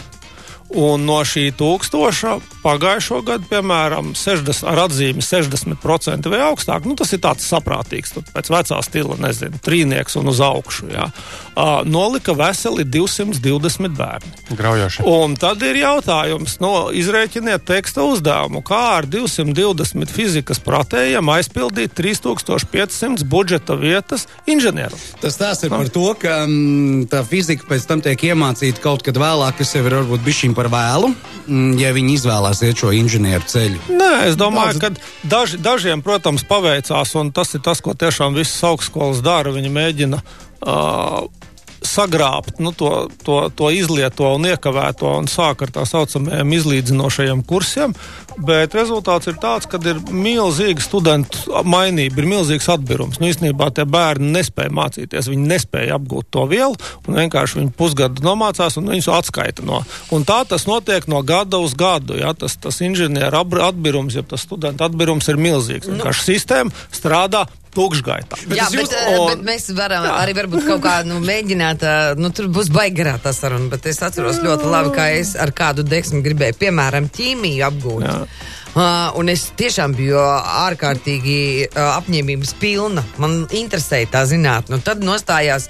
Un 0.78 1.04
no 1.04 1.18
šī 1.26 1.50
tūkstoša 1.58 2.38
pagājušo 2.62 3.20
gadu, 3.26 3.48
piemēram, 3.50 4.12
60, 4.16 4.64
ar 4.70 4.84
atzīmi 4.86 5.24
60% 5.24 6.30
vai 6.32 6.42
augstāk, 6.46 6.86
nu, 6.88 6.94
tas 6.98 7.12
ir 7.12 7.20
tāds 7.24 7.46
saprātīgs, 7.50 8.14
pēc 8.32 8.50
vecā 8.52 8.78
stila, 8.86 9.18
nezinu, 9.20 9.60
trīnieks 9.62 10.16
un 10.20 10.30
uz 10.32 10.40
augšu. 10.44 10.88
Jā. 10.92 11.08
Uh, 11.52 11.82
nolika 11.84 12.32
veseli 12.36 12.86
220 12.88 13.96
bērni. 13.98 14.32
Graujoši. 14.56 15.04
Un 15.08 15.36
tad 15.40 15.62
ir 15.66 15.82
jautājums, 15.82 16.56
no, 16.62 16.72
nu, 16.72 16.92
izrēķiniet 16.96 17.66
teksta 17.68 18.04
uzdevumu, 18.06 18.62
kā 18.64 18.80
ar 18.98 19.08
220 19.10 20.12
fizikas 20.12 20.60
pratējiem 20.62 21.28
aizpildīt 21.34 21.94
3500 21.98 23.26
budžeta 23.28 23.76
vietas 23.78 24.26
inženieru. 24.48 24.96
Tas 25.20 25.36
tās 25.40 25.62
ir 25.66 25.72
par 25.74 25.90
to, 25.92 26.06
ka 26.18 26.42
m, 26.46 26.54
mm, 26.54 27.04
tā 27.12 27.22
fizika 27.28 27.68
pēc 27.68 27.86
tam 27.88 28.02
tiek 28.04 28.26
iemācīta 28.32 28.82
kaut 28.82 29.04
kad 29.06 29.18
vēlāk, 29.20 29.58
kas 29.60 29.74
jau 29.76 29.84
ir 29.84 29.98
varbūt 30.00 30.24
bišķiņ 30.26 30.56
par 30.62 30.70
vēlu, 30.70 31.10
m, 31.48 31.74
ja 31.80 31.90
viņi 31.94 32.16
izvēlās 32.20 32.62
iet 32.62 32.78
šo 32.78 32.92
inženieru 32.94 33.46
ceļu. 33.50 33.82
Nē, 33.90 34.12
es 34.30 34.38
domāju, 34.38 34.78
Daudz... 34.78 35.02
ka 35.02 35.28
daži, 35.34 35.58
dažiem, 35.62 36.04
protams, 36.06 36.46
paveicās, 36.46 37.14
un 37.18 37.32
tas 37.34 37.54
ir 37.56 37.64
tas, 37.66 37.82
ko 37.82 37.96
tiešām 37.98 38.38
visas 38.38 38.62
augstskolas 38.70 39.22
dara. 39.24 39.54
Viņi 39.54 39.72
mēģina 39.74 40.22
uh, 40.22 41.24
sagrābt 41.86 42.60
nu, 42.62 42.72
to, 42.72 43.08
to, 43.24 43.46
to 43.56 43.70
izlieto 43.74 44.32
un 44.36 44.46
iekavēto 44.48 45.10
un 45.18 45.28
sāk 45.30 45.64
ar 45.66 45.72
tā 45.74 45.84
saucamajiem 45.88 46.54
izlīdzinošajiem 46.58 47.42
kursiem. 47.48 47.94
Bet 48.42 48.72
rezultāts 48.76 49.28
ir 49.28 49.36
tāds, 49.42 49.68
ka 49.68 49.80
ir 49.84 50.00
milzīga 50.08 50.80
studentu 50.82 51.62
mainība, 51.68 52.22
ir 52.22 52.28
milzīgs 52.30 52.68
atbirums. 52.72 53.20
Nu, 53.20 53.28
īstenībā 53.28 53.68
tie 53.76 53.84
bērni 53.88 54.32
nespēja 54.32 54.72
mācīties, 54.72 55.28
viņi 55.32 55.48
nespēja 55.50 55.98
apgūt 55.98 56.30
to 56.32 56.46
vielu, 56.50 56.78
un 57.06 57.20
vienkārši 57.20 57.60
viņi 57.60 57.74
pusgadu 57.76 58.24
nomācās 58.24 58.78
un 58.80 58.88
viņus 58.92 59.10
atskaita 59.18 59.66
no. 59.68 59.82
Un 60.14 60.26
tā 60.28 60.42
tas 60.48 60.64
notiek 60.70 61.08
no 61.12 61.20
gada 61.26 61.60
uz 61.62 61.76
gadu. 61.78 62.16
Ja? 62.18 62.32
Tas, 62.38 62.56
tas 62.56 62.80
inženieru 62.84 63.44
atbirums, 63.62 64.16
ja 64.16 64.24
tas 64.26 64.46
studentu 64.46 64.86
atbirums 64.86 65.28
ir 65.28 65.40
milzīgs. 65.40 65.90
Nu. 65.90 66.00
Vienkārši 66.00 66.30
sistēma 66.32 66.86
strādā 66.94 67.44
tukšgaitā. 67.74 68.40
Bet 68.46 68.58
jā, 68.58 68.68
bet, 68.74 68.80
jūs... 68.92 68.94
un... 69.16 69.26
bet 69.32 69.44
mēs 69.46 69.68
varam 69.76 70.06
jā. 70.08 70.14
arī 70.22 70.36
varbūt 70.38 70.66
kaut 70.68 70.82
kā 70.84 70.96
nu, 71.08 71.20
mēģināt, 71.24 71.86
nu 72.20 72.32
tur 72.36 72.50
būs 72.52 72.72
baigarā 72.74 73.18
tā 73.22 73.34
saruna, 73.36 73.70
bet 73.72 73.88
es 73.90 74.02
atceros 74.04 74.42
ļoti 74.44 74.72
labi, 74.72 74.96
kā 74.96 75.12
es 75.18 75.36
ar 75.40 75.54
kādu 75.56 75.86
deksmu 75.86 76.22
gribēju, 76.24 76.58
piemēram, 76.66 77.08
ķīmiju 77.12 77.70
apgūt. 77.70 78.08
Jā. 78.08 78.18
Uh, 78.72 79.10
un 79.20 79.28
es 79.28 79.50
tiešām 79.60 79.92
biju 79.92 80.16
ārkārtīgi 80.16 81.34
uh, 81.66 81.90
apņēmības 81.98 82.54
pilna. 82.56 83.02
Man 83.20 83.42
interesēja 83.52 84.08
tā 84.14 84.22
zinātnē. 84.30 84.78
Nu, 84.78 84.80
tad 84.80 85.04
nostājās 85.04 85.66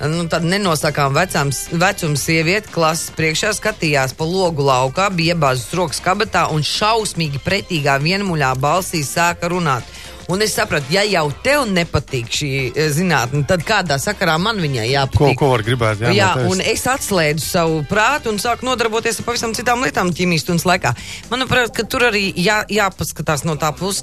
nu, 0.00 0.24
nenosakām 0.24 1.12
vecāms, 1.12 1.66
vecuma 1.76 2.16
sieviete, 2.16 2.72
klases 2.72 3.12
priekšā 3.18 3.52
skatījās 3.58 4.16
pa 4.16 4.24
logu 4.24 4.64
laukā, 4.64 5.10
bija 5.12 5.36
iebāztas 5.36 5.76
rokas 5.76 6.00
kabatā 6.00 6.46
un 6.54 6.64
šausmīgi 6.64 7.44
pretīgā 7.44 7.98
vienmuļā 8.00 8.54
balsī 8.56 9.04
sāka 9.04 9.52
runāt. 9.52 9.84
Un 10.32 10.42
es 10.42 10.56
sapratu, 10.58 10.90
ja 10.90 11.04
jau 11.06 11.28
tev 11.44 11.68
nepatīk 11.70 12.30
šī 12.34 12.50
eh, 12.72 12.88
zinātne, 12.90 13.44
tad 13.46 13.62
kādā 13.66 13.98
sakarā 14.02 14.34
man 14.42 14.58
viņai 14.62 14.86
Ko, 14.86 14.92
jāpatīk? 14.92 15.38
ko 15.38 15.50
var 15.52 15.62
gribēt? 15.66 16.02
Jā, 16.02 16.14
Jā, 16.16 16.30
un 16.50 16.62
es 16.64 16.82
atslēdzu 16.90 17.44
savu 17.46 17.82
prātu 17.86 18.32
un 18.32 18.40
sāku 18.42 18.66
nodarboties 18.66 19.20
ar 19.20 19.28
pavisam 19.28 19.54
citām 19.54 19.84
lietām 19.86 20.10
ķīmijas 20.16 20.46
stundas 20.46 20.66
laikā. 20.66 20.92
Manuprāt, 21.30 21.70
ka 21.76 21.86
tur 21.86 22.08
arī 22.08 22.24
jā, 22.34 22.58
jāpaskatās 22.72 23.44
no 23.46 23.54
tā 23.60 23.70
puses, 23.76 24.02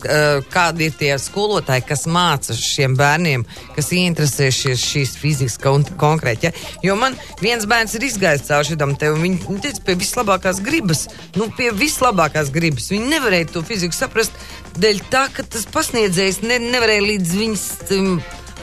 kādi 0.54 0.88
ir 0.88 0.96
tie 1.00 1.12
skolotāji, 1.20 1.84
kas 1.90 2.06
māca 2.08 2.56
šiem 2.56 2.96
bērniem, 3.00 3.44
kas 3.76 3.92
ieinteresēšies 3.96 4.88
šīs 4.94 5.16
fizikas 5.20 5.60
kon 5.62 5.84
konkrēti. 6.00 6.48
Ja? 6.50 6.54
Jo 6.88 6.98
man 7.00 7.18
viens 7.44 7.68
bērns 7.70 7.98
ir 8.00 8.08
izgājis 8.08 8.48
cauri 8.48 8.72
šitam 8.72 8.96
te, 9.00 9.12
un 9.12 9.22
viņi 9.24 9.60
teica, 9.64 9.84
pie 9.88 9.98
vislabākās 10.00 10.64
gribas, 10.64 11.06
nu, 11.36 11.50
pie 11.58 11.72
vislabākās 11.76 12.52
gribas. 12.54 12.90
Viņi 12.94 13.12
nevarēja 13.12 13.52
to 13.54 13.64
fiziku 13.68 13.96
saprast, 13.98 14.36
dēļ 14.80 15.04
tā, 15.14 15.28
ka 15.36 15.46
tas 15.46 15.68
pasniedzējs 16.14 16.44
ne, 16.46 16.60
nevarēja 16.62 17.02
līdz 17.08 17.30
viņas 17.40 17.62
um, 17.96 18.10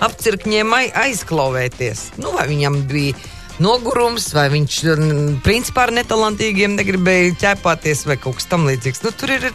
apcirkņiem 0.07 0.71
ai- 0.77 0.93
aizklauvēties. 0.95 2.13
Nu, 2.23 2.31
vai 2.37 2.47
viņam 2.47 2.77
bija 2.87 3.17
nogurums, 3.61 4.31
vai 4.35 4.47
viņš 4.53 4.77
mm, 4.97 5.35
principā 5.45 5.85
ar 5.87 5.93
netalantīgiem 6.01 6.75
negribēja 6.79 7.35
ķēpāties 7.43 8.07
vai 8.09 8.17
kaut 8.21 8.39
kas 8.41 8.49
tam 8.51 8.65
līdzīgs. 8.69 9.03
Nu, 9.05 9.13
tur 9.17 9.33
ir 9.35 9.47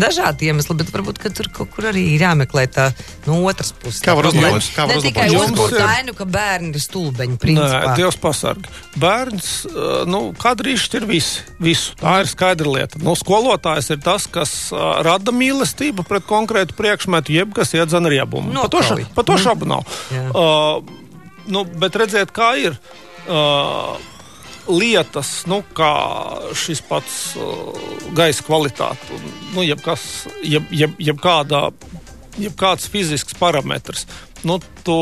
dažādi 0.00 0.48
iemesli, 0.48 0.76
bet 0.80 0.92
varbūt 0.94 1.20
tur 1.36 1.50
kaut 1.54 1.70
kur 1.74 1.88
arī 1.90 2.04
ir 2.14 2.24
jāmeklē 2.24 2.64
tā 2.72 2.88
no 3.28 3.38
otras 3.48 3.72
puses. 3.76 4.00
Kā 4.04 4.14
var 4.18 4.28
problēma. 4.30 4.56
uzlabot? 4.58 4.70
Kā 4.76 4.86
var 4.88 4.96
Ne 4.96 5.04
tikai 5.06 5.28
uzlabot? 5.36 5.76
ainu, 5.92 6.14
ka 6.18 6.26
bērni 6.28 6.72
ir 6.74 6.84
stulbeņi, 6.86 7.36
Nē, 7.36 7.42
principā. 7.44 7.92
Dievs 8.00 8.18
pasargā. 8.22 8.72
Bērns, 9.02 9.50
nu, 10.08 10.22
kadrīšs 10.40 10.88
ir 11.00 11.06
viss, 11.08 11.42
visu. 11.62 11.94
Tā 12.00 12.18
ir 12.24 12.30
skaidra 12.32 12.72
lieta. 12.72 13.00
Nu, 13.02 13.14
skolotājs 13.18 13.92
ir 13.94 14.00
tas, 14.04 14.26
kas 14.32 14.54
rada 15.04 15.32
mīlestību 15.34 16.04
pret 16.08 16.26
konkrētu 16.28 16.76
priekšmetu, 16.78 17.32
jeb 17.36 17.52
kas 17.56 17.74
iedzena 17.76 18.08
riebumu. 18.12 18.52
Pa 18.56 18.68
to, 18.72 18.82
ša, 18.82 18.96
Nokauj. 18.96 19.06
pa 19.16 19.22
to 19.28 19.38
šabu 19.40 19.68
nav. 19.68 19.86
Jā. 20.12 20.26
Uh, 20.32 20.82
nu, 21.52 21.64
bet 21.64 21.96
redziet, 22.00 22.32
kā 22.34 22.52
ir. 22.60 22.76
Uh, 23.28 23.98
Lietas, 24.70 25.42
nu, 25.50 25.58
kā 25.74 25.90
šis 26.54 26.80
pats 26.86 27.16
uh, 27.34 27.72
gaisa 28.14 28.44
kvalitāte, 28.46 29.08
un, 29.16 29.32
nu, 29.56 29.64
jebkas, 29.66 30.04
jeb, 30.46 30.68
jeb, 30.70 30.94
jebkādā, 31.02 31.64
jebkāds 32.38 32.86
fizisks 32.92 33.34
parametrs. 33.38 34.06
Nu, 34.48 34.58
tu 34.82 34.94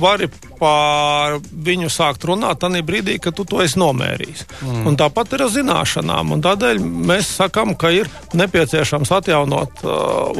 vari 0.00 0.28
par 0.56 1.36
viņu 1.42 1.90
sākt 1.92 2.24
runāt 2.28 2.62
tajā 2.62 2.80
brīdī, 2.86 3.18
kad 3.20 3.36
tu 3.36 3.44
to 3.48 3.60
esi 3.64 3.78
nomērījis. 3.80 4.44
Mm. 4.64 4.86
Un 4.88 4.96
tāpat 4.96 5.34
ir 5.36 5.44
ar 5.44 5.52
zināšanām. 5.52 6.32
Tādēļ 6.44 6.80
mēs 6.80 7.28
sakām, 7.36 7.74
ka 7.78 7.90
ir 7.92 8.08
nepieciešams 8.36 9.12
atjaunot 9.18 9.84
uh, 9.84 9.92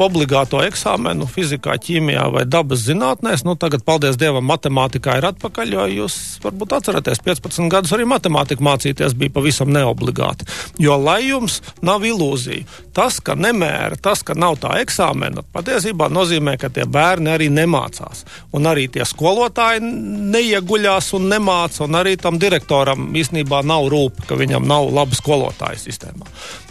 obligāto 0.06 0.62
eksāmenu 0.64 1.28
fizikā, 1.30 1.76
ķīmijā 1.82 2.26
vai 2.32 2.46
dabas 2.48 2.86
zinātnēs. 2.86 3.44
Nu, 3.46 3.58
tagad, 3.60 3.84
paldies 3.86 4.16
Dievam, 4.20 4.46
matemātikā 4.48 5.18
ir 5.20 5.28
atpakaļ, 5.32 5.74
jo 5.76 5.86
jūs 5.98 6.16
varbūt 6.44 6.76
atceraties, 6.78 7.20
15 7.26 7.70
gadus 7.72 7.92
arī 7.96 8.08
matemātiku 8.08 8.64
mācīties 8.64 9.16
bija 9.18 9.34
pavisam 9.36 9.72
neobligāti. 9.74 10.48
Jo 10.80 10.96
lai 11.00 11.20
jums 11.26 11.60
nav 11.84 12.06
ilūzija, 12.08 12.64
tas, 12.96 13.20
ka 13.20 13.36
nemēra, 13.36 14.00
tas, 14.00 14.24
ka 14.26 14.36
nav 14.38 14.58
tā 14.62 14.78
eksāmena, 14.80 15.44
patiesībā 15.52 16.08
nozīmē, 16.12 16.56
ka 16.60 16.72
tie 16.72 16.88
bērni 16.88 17.34
arī 17.34 17.50
nemācās. 17.52 18.24
Un 18.56 18.68
arī 18.70 18.86
tie 18.92 19.04
skolotāji 19.04 19.82
neieguļās 19.84 21.10
un 21.18 21.28
nemāca, 21.28 21.84
un 21.84 21.98
arī 21.98 22.14
tam 22.20 22.38
direktoram 22.40 23.10
īstenībā 23.16 23.60
nav 23.66 23.90
rūp, 23.92 24.24
ka 24.28 24.38
viņam 24.38 24.64
nav 24.68 24.88
laba 24.96 25.18
skolotāja 25.18 25.80
sistēmā. 25.82 26.28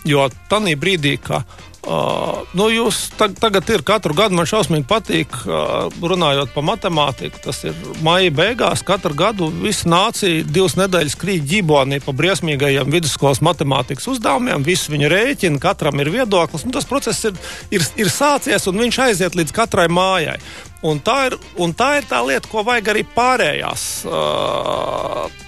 Jo 0.10 0.25
tajā 0.50 0.75
brīdī, 0.82 1.15
ka 1.22 1.44
Uh, 1.86 2.42
nu 2.58 2.65
jūs 2.74 3.12
tag, 3.13 3.36
tagad 3.38 3.68
ir 3.70 3.84
katru 3.86 4.15
gadu, 4.18 4.34
man 4.34 4.48
šausmīgi 4.50 4.88
patīk, 4.89 5.36
uh, 5.46 5.94
runājot 6.01 6.50
par 6.56 6.65
matemātiku. 6.65 7.38
Tas 7.44 7.62
ir 7.68 7.77
maija 8.06 8.34
beigās. 8.34 8.82
Katru 8.86 9.13
gadu 9.18 9.51
visa 9.54 9.89
nācija 9.92 10.48
divas 10.50 10.74
nedēļas 10.80 11.18
krīt 11.22 11.46
ģibonī 11.51 12.01
pa 12.01 12.15
briesmīgajiem 12.18 12.89
vidusskolas 12.89 13.44
matemātikas 13.46 14.10
uzdevumiem. 14.15 14.65
Visi 14.65 14.96
viņi 14.96 15.12
rēķina, 15.13 15.62
katram 15.62 16.01
ir 16.01 16.10
viedoklis. 16.18 16.65
Un 16.65 16.74
tas 16.74 16.89
process 16.89 17.30
ir, 17.30 17.38
ir, 17.70 17.86
ir 18.01 18.10
sācies 18.10 18.65
un 18.72 18.82
viņš 18.82 19.01
aiziet 19.06 19.38
līdz 19.38 19.54
katrai 19.54 19.86
mājai. 19.86 20.39
Un 20.86 20.98
tā, 21.06 21.20
ir, 21.30 21.38
un 21.62 21.77
tā 21.77 22.00
ir 22.00 22.10
tā 22.10 22.25
lieta, 22.25 22.50
ko 22.50 22.65
vajag 22.65 22.96
arī 22.96 23.06
pārējās. 23.13 23.89
Uh, 24.10 25.45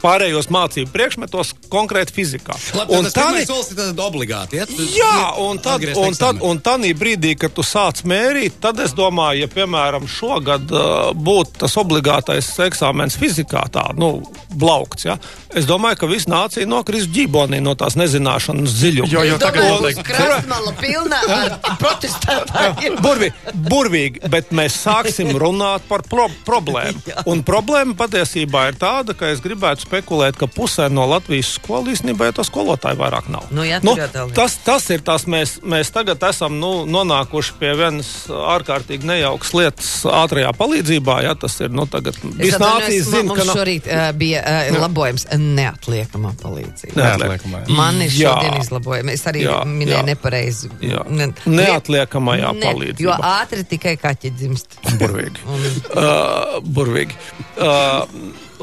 Pārējos 0.00 0.48
mācību 0.52 0.90
priekšmetos, 0.94 1.52
konkrēti 1.72 2.14
fizikā. 2.16 2.56
Labi, 2.76 2.96
un 2.96 3.04
tas 3.04 3.16
tā 3.16 3.26
pirmais 3.28 3.48
solis 3.50 3.70
ir 3.74 3.80
tad 3.82 4.00
obligāti. 4.04 4.56
Ja? 4.60 4.66
Tu- 4.66 4.88
Jā, 4.96 5.16
un 5.44 5.58
tad, 5.62 5.84
un 5.96 6.16
tad, 6.16 6.40
un 6.42 6.60
tad 6.64 6.86
brīdī, 7.00 7.34
kad 7.38 7.52
tu 7.54 7.62
sāc 7.66 8.00
mērīt, 8.08 8.56
tad 8.60 8.80
es 8.80 8.94
domāju, 8.96 9.44
ja 9.44 9.48
piemēram 9.52 10.06
šogad 10.08 10.70
uh, 10.72 11.10
būtu 11.14 11.60
tas 11.64 11.76
obligātais 11.80 12.48
eksāmens 12.64 13.18
fizikā, 13.20 13.66
tā, 13.72 13.84
nu, 13.98 14.22
blaukts, 14.56 15.04
ja, 15.06 15.18
es 15.54 15.66
domāju, 15.68 16.00
ka 16.00 16.08
visa 16.10 16.30
nācija 16.32 16.66
nokrīs 16.68 17.06
ģībonī 17.12 17.60
no 17.62 17.74
tās 17.78 17.96
nezināšanas 18.00 18.74
dziļuma. 18.80 19.10
Jo, 19.12 19.22
jo 19.28 19.38
tagad 19.42 19.64
Domāju, 19.66 19.80
noteikti. 19.80 20.06
krastmala 20.08 20.72
pilna 20.80 21.20
ar 21.36 21.76
protestētājiem. 21.80 22.98
Burvīgi, 23.06 23.54
burvīgi, 23.68 24.22
bet 24.32 24.50
mēs 24.56 24.78
sāksim 24.84 25.32
runāt 25.40 25.84
par 25.88 26.04
pro 26.08 26.28
problēmu. 26.46 27.02
Un 27.30 27.44
problēma 27.46 27.96
patiesībā 27.98 28.68
ir 28.70 28.78
tāda, 28.80 29.14
ka 29.18 29.30
es 29.34 29.42
gribētu 29.44 29.84
spekulēt, 29.90 30.38
ka 30.38 30.46
pusē 30.46 30.86
no 30.92 31.02
Latvijas 31.10 31.56
skolu 31.58 31.90
īstenībā 31.90 32.28
jau 32.30 32.36
to 32.38 32.44
skolotāju 32.46 32.98
vairāk 33.00 33.26
nav. 33.32 33.48
Nu, 33.50 33.64
jā, 33.66 33.80
nu, 33.82 33.96
tas, 34.36 34.54
tas 34.62 34.84
ir 34.94 35.02
tas, 35.02 35.24
mēs, 35.26 35.56
mēs 35.66 35.90
tagad 35.90 36.22
esam 36.30 36.54
nu, 36.62 36.84
nonākuši 36.86 37.56
pie 37.58 37.72
vienas 37.74 38.10
ārkārtīgi 38.30 39.08
nejaukas 39.10 39.50
lietas 39.58 39.88
ātrajā 40.06 40.52
palīdzībā. 40.54 41.16
Jā, 41.26 41.34
tas 41.42 41.56
ir, 41.64 41.72
nu, 41.74 41.88
tagad 41.90 42.14
viss 42.38 42.60
nācijas 42.62 43.08
zina, 43.10 43.34
ka 43.34 43.46
nav. 43.48 43.58
šorīt 43.58 43.88
uh, 43.90 44.04
bija 44.20 44.44
uh, 44.46 44.78
labojums 44.84 45.26
neatliekamā 45.40 46.32
palīdzība. 46.42 46.94
Neatliekamā. 47.00 47.64
Man 47.74 47.98
ir 48.04 48.14
Jā. 48.14 48.36
šodien 48.36 48.60
izlabojumi. 48.62 49.16
Es 49.18 49.26
arī 49.26 49.42
Jā, 49.48 49.58
minēju 49.66 49.96
jā. 49.98 50.04
nepareizi. 50.12 50.70
Jā. 50.86 51.02
Ne- 51.10 51.32
Neatliekamajā 51.50 52.52
ne, 52.54 52.68
palīdzībā. 52.68 53.08
Jo 53.08 53.16
ātri 53.32 53.66
tikai 53.74 53.96
kaķi 54.00 54.30
dzimst. 54.38 54.78
Burvīgi. 55.02 55.42
Un, 55.50 55.66
Uh, 55.90 56.60
burvīgi. 56.62 57.14
Uh, 57.58 58.04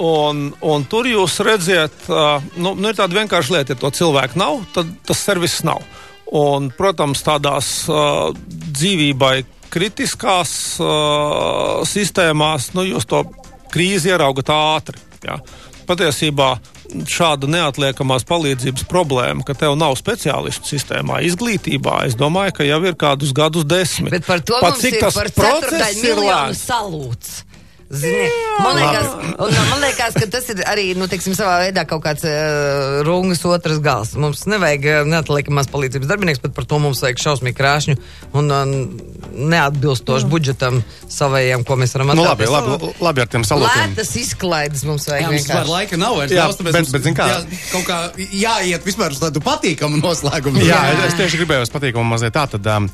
un, 0.02 0.48
un 0.62 0.86
tur 0.90 1.08
jūs 1.10 1.40
redzat, 1.46 1.96
uh, 2.10 2.38
nu, 2.56 2.74
nu, 2.78 2.92
ir 2.92 2.98
tāda 2.98 3.18
vienkārša 3.20 3.56
lieta, 3.56 3.76
ja 3.76 3.82
to 3.82 3.92
cilvēku 4.00 4.40
nav, 4.40 4.62
tad 4.76 4.90
tas 5.08 5.24
servis 5.24 5.60
nav. 5.68 5.84
Un, 6.38 6.72
protams, 6.76 7.24
tādās 7.24 7.70
uh, 7.92 8.34
dzīvībai 8.52 9.36
kritiskās 9.72 10.52
uh, 10.84 11.84
sistēmās, 11.88 12.72
nu, 12.76 12.86
jūs 12.88 13.08
to 13.08 13.24
krīzi 13.72 14.12
ieraugat 14.14 14.52
ātri. 14.54 15.00
Jā. 15.24 15.40
Patiesībā 15.88 16.56
šāda 17.08 17.50
neatliekamās 17.52 18.26
palīdzības 18.28 18.86
problēma, 18.92 19.44
ka 19.48 19.56
tev 19.58 19.76
nav 19.80 19.96
speciālistu 20.00 20.72
sistēmā, 20.76 21.22
izglītībā, 21.28 22.02
es 22.08 22.16
domāju, 22.20 22.58
ka 22.60 22.68
jau 22.68 22.80
ir 22.88 22.98
kādus 23.00 23.34
gadus 23.36 23.68
desmit. 23.68 24.14
bet 24.16 24.28
par 24.28 24.44
to 24.44 24.60
Pat 24.64 24.80
cik 24.82 25.00
tas 25.04 25.20
process 25.36 26.04
ir 26.04 26.22
lēns. 26.22 26.64
Zini, 27.88 28.26
man, 28.60 28.76
liekas, 28.76 29.06
un, 29.40 29.54
man 29.70 29.80
liekas, 29.80 30.16
ka 30.20 30.26
tas 30.28 30.50
ir 30.52 30.60
arī 30.68 30.90
nu, 31.00 31.06
teiksim, 31.08 31.32
savā 31.38 31.54
veidā 31.64 31.86
kaut 31.88 32.02
kāds 32.04 32.26
uh, 32.28 32.98
rungas 33.08 33.40
otrs 33.48 33.80
gals. 33.86 34.12
Mums 34.20 34.42
nevajag 34.52 34.88
uh, 34.92 34.98
neatliekamās 35.08 35.70
palīdzības 35.72 36.10
darbinieks, 36.12 36.42
bet 36.44 36.52
par 36.58 36.68
to 36.68 36.82
mums 36.84 37.00
vajag 37.06 37.22
šausmīgi 37.24 37.56
krāšņu 37.62 37.96
un 38.42 38.52
uh, 38.52 38.66
neatbilstošu 39.54 40.28
budžetam 40.32 40.82
savējiem, 41.08 41.64
ko 41.68 41.78
mēs 41.80 41.96
varam 41.96 42.12
Nu, 42.12 42.26
atļauties. 42.28 42.52
labi, 42.58 42.76
labi, 42.76 42.92
labi 43.08 43.24
ar 43.24 43.32
tiem 43.38 43.48
salūtiem. 43.48 43.94
Lētas 43.96 44.12
izklaides 44.20 44.84
mums 44.88 45.08
Jā, 45.08 45.14
vajag 45.16 45.28
mums 45.30 45.38
vispār 45.40 45.56
vienkārši. 45.56 45.76
laika 45.78 46.02
nav 46.04 46.18
vairs 46.20 46.36
Jā, 46.36 46.48
bet- 46.60 46.76
mums 46.82 46.92
bet 46.98 47.08
zini 47.08 47.16
kā? 47.22 47.28
jā, 47.32 47.60
kaut 47.72 47.86
kā 47.88 48.00
jāiet 48.44 48.84
vispār 48.88 49.16
uz 49.16 49.22
tādu 49.24 49.40
patīkamu 49.48 50.02
noslēgumu. 50.04 50.60
Jā, 50.68 50.82
es 51.08 51.16
tieši 51.20 51.40
gribēju 51.44 51.72
pateikt, 51.72 51.96
un 52.04 52.12
mazliet 52.12 52.36
tā 52.36 52.48
tad. 52.52 52.68
Um, 52.68 52.92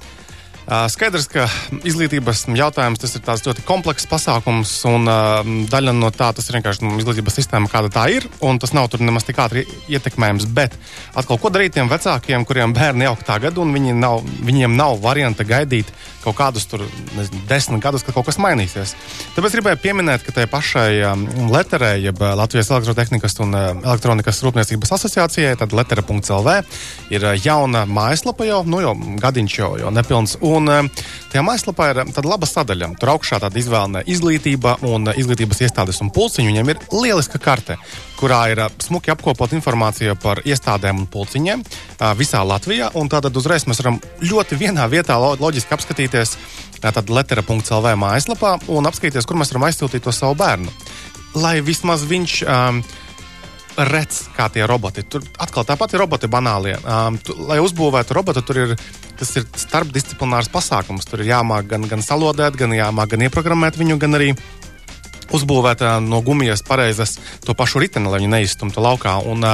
Skaidrs, 0.63 1.25
ka 1.27 1.43
izglītības 1.83 2.45
jautājums 2.55 3.01
tas 3.03 3.17
ir 3.17 3.49
ļoti 3.49 3.65
komplekss 3.67 4.07
pasākums, 4.07 4.71
un 4.87 5.09
uh, 5.11 5.41
daļa 5.69 5.91
no 5.97 6.07
tā 6.15 6.29
tas 6.35 6.47
ir 6.47 6.55
vienkārši 6.57 6.85
nu, 6.85 6.93
izglītības 7.01 7.35
sistēma, 7.35 7.67
kāda 7.71 7.91
tā 7.91 8.05
ir, 8.15 8.29
un 8.39 8.61
tas 8.63 8.71
nav 8.75 8.87
tur 8.91 9.03
nemaz 9.03 9.27
tik 9.27 9.41
ātri 9.43 9.65
ietekmējams. 9.91 10.47
Bet 10.55 10.77
atkal, 11.19 11.41
ko 11.41 11.51
darīt 11.51 11.75
tiem 11.75 11.91
vecākiem, 11.91 12.47
kuriem 12.47 12.75
bērni 12.77 13.09
aug 13.09 13.19
tagad, 13.27 13.59
un 13.59 13.75
viņi 13.75 13.97
nav, 13.99 14.23
viņiem 14.47 14.79
nav 14.79 15.01
varianta 15.03 15.43
gaidīt 15.47 15.91
kaut 16.23 16.37
kādus 16.37 16.63
tur, 16.71 16.85
nezinu, 17.17 17.41
desmit 17.49 17.83
gadus, 17.83 18.05
kad 18.07 18.15
kaut 18.15 18.29
kas 18.29 18.39
mainīsies. 18.39 18.93
Tāpēc 19.35 19.57
gribēju 19.57 19.81
pieminēt, 19.83 20.23
ka 20.23 20.31
tai 20.35 20.45
pašai 20.47 21.01
um, 21.09 21.25
letterē, 21.51 21.97
jeb 21.99 22.21
Latvijas 22.23 22.71
elektrotehnikas 22.71 23.35
un 23.43 23.51
uh, 23.51 23.65
elektronikas 23.81 24.39
rūpniecības 24.45 24.95
asociācijai, 24.95 25.57
tad 25.59 25.75
letere.lv 25.75 26.55
ir 27.11 27.27
jauna 27.43 27.83
mājaslapa 27.89 28.47
jau, 28.47 28.61
nu 28.63 28.79
jau 28.85 28.95
gadiņš 29.19 29.57
jau, 29.59 29.73
jau 29.83 29.91
nepilns. 29.91 30.37
Un 30.39 30.52
um, 30.57 30.89
tajā 31.31 31.43
mājaslapā 31.45 31.89
ir 31.91 31.99
tāda 32.13 32.29
laba 32.29 32.47
sadaļa. 32.49 32.89
Tur 33.01 33.13
augšā 33.15 33.39
tāda 33.43 33.59
izvēlēta 33.61 34.03
izglītība 34.13 34.75
un 34.89 35.09
uh, 35.09 35.17
izglītības 35.19 35.63
iestādes 35.65 36.01
un 36.03 36.11
pulciņi. 36.13 36.49
Viņiem 36.51 36.73
ir 36.73 36.81
lieliska 36.93 37.41
karte, 37.41 37.77
kurā 38.19 38.41
ir 38.53 38.63
smuki 38.83 39.13
apkopot 39.13 39.55
informācija 39.57 40.15
par 40.19 40.43
iestādēm 40.45 41.03
un 41.03 41.07
pulciņiem 41.11 41.63
visā 42.19 42.43
Latvijā. 42.45 42.91
Un 42.99 43.09
tātad 43.11 43.35
uzreiz 43.39 43.67
mēs 43.69 43.81
varam 43.83 44.01
ļoti 44.23 44.59
vienā 44.59 44.85
vietā 44.91 45.17
lo 45.21 45.33
loģiski 45.39 45.73
apskatīties, 45.75 46.35
tad 46.83 47.09
letera.lv 47.09 47.95
mājaslapā 47.99 48.57
un 48.73 48.91
apskatīties, 48.91 49.27
kur 49.27 49.39
mēs 49.39 49.53
varam 49.53 49.69
aizsūtīt 49.69 50.05
to 50.05 50.13
savu 50.15 50.37
bērnu. 50.39 50.71
Lai 51.39 51.57
vismaz 51.65 52.05
viņš. 52.05 52.43
Um, 52.45 52.83
redz, 53.77 54.27
kā 54.35 54.49
tie 54.53 54.65
roboti. 54.69 55.03
Tur 55.07 55.23
atkal 55.41 55.65
tāpat 55.67 55.95
ir 55.95 56.03
roboti 56.03 56.29
banālie. 56.31 56.75
Um, 56.83 57.17
tu, 57.17 57.35
lai 57.49 57.59
uzbūvētu 57.63 58.15
robotu, 58.15 58.43
tur 58.45 58.59
ir 58.61 58.75
tas 59.19 59.31
ir 59.39 59.47
starpdisciplinārs 59.57 60.51
pasākums. 60.53 61.07
Tur 61.09 61.23
ir 61.23 61.31
jāmāk 61.33 61.69
gan, 61.71 61.87
gan 61.89 62.03
salodēt, 62.05 62.57
gan 62.59 62.75
jāmāk 62.75 63.15
gan 63.15 63.25
ieprogrammēt 63.27 63.79
viņu, 63.79 63.99
gan 64.01 64.19
arī 64.19 64.33
uzbūvēta 65.33 65.97
no 66.03 66.21
gumijas 66.25 66.63
pareizes 66.65 67.17
to 67.45 67.55
pašu 67.57 67.81
riteni, 67.83 68.11
lai 68.11 68.21
viņi 68.21 68.31
neizstumtu 68.35 68.83
laukā. 68.83 69.17
Un 69.29 69.45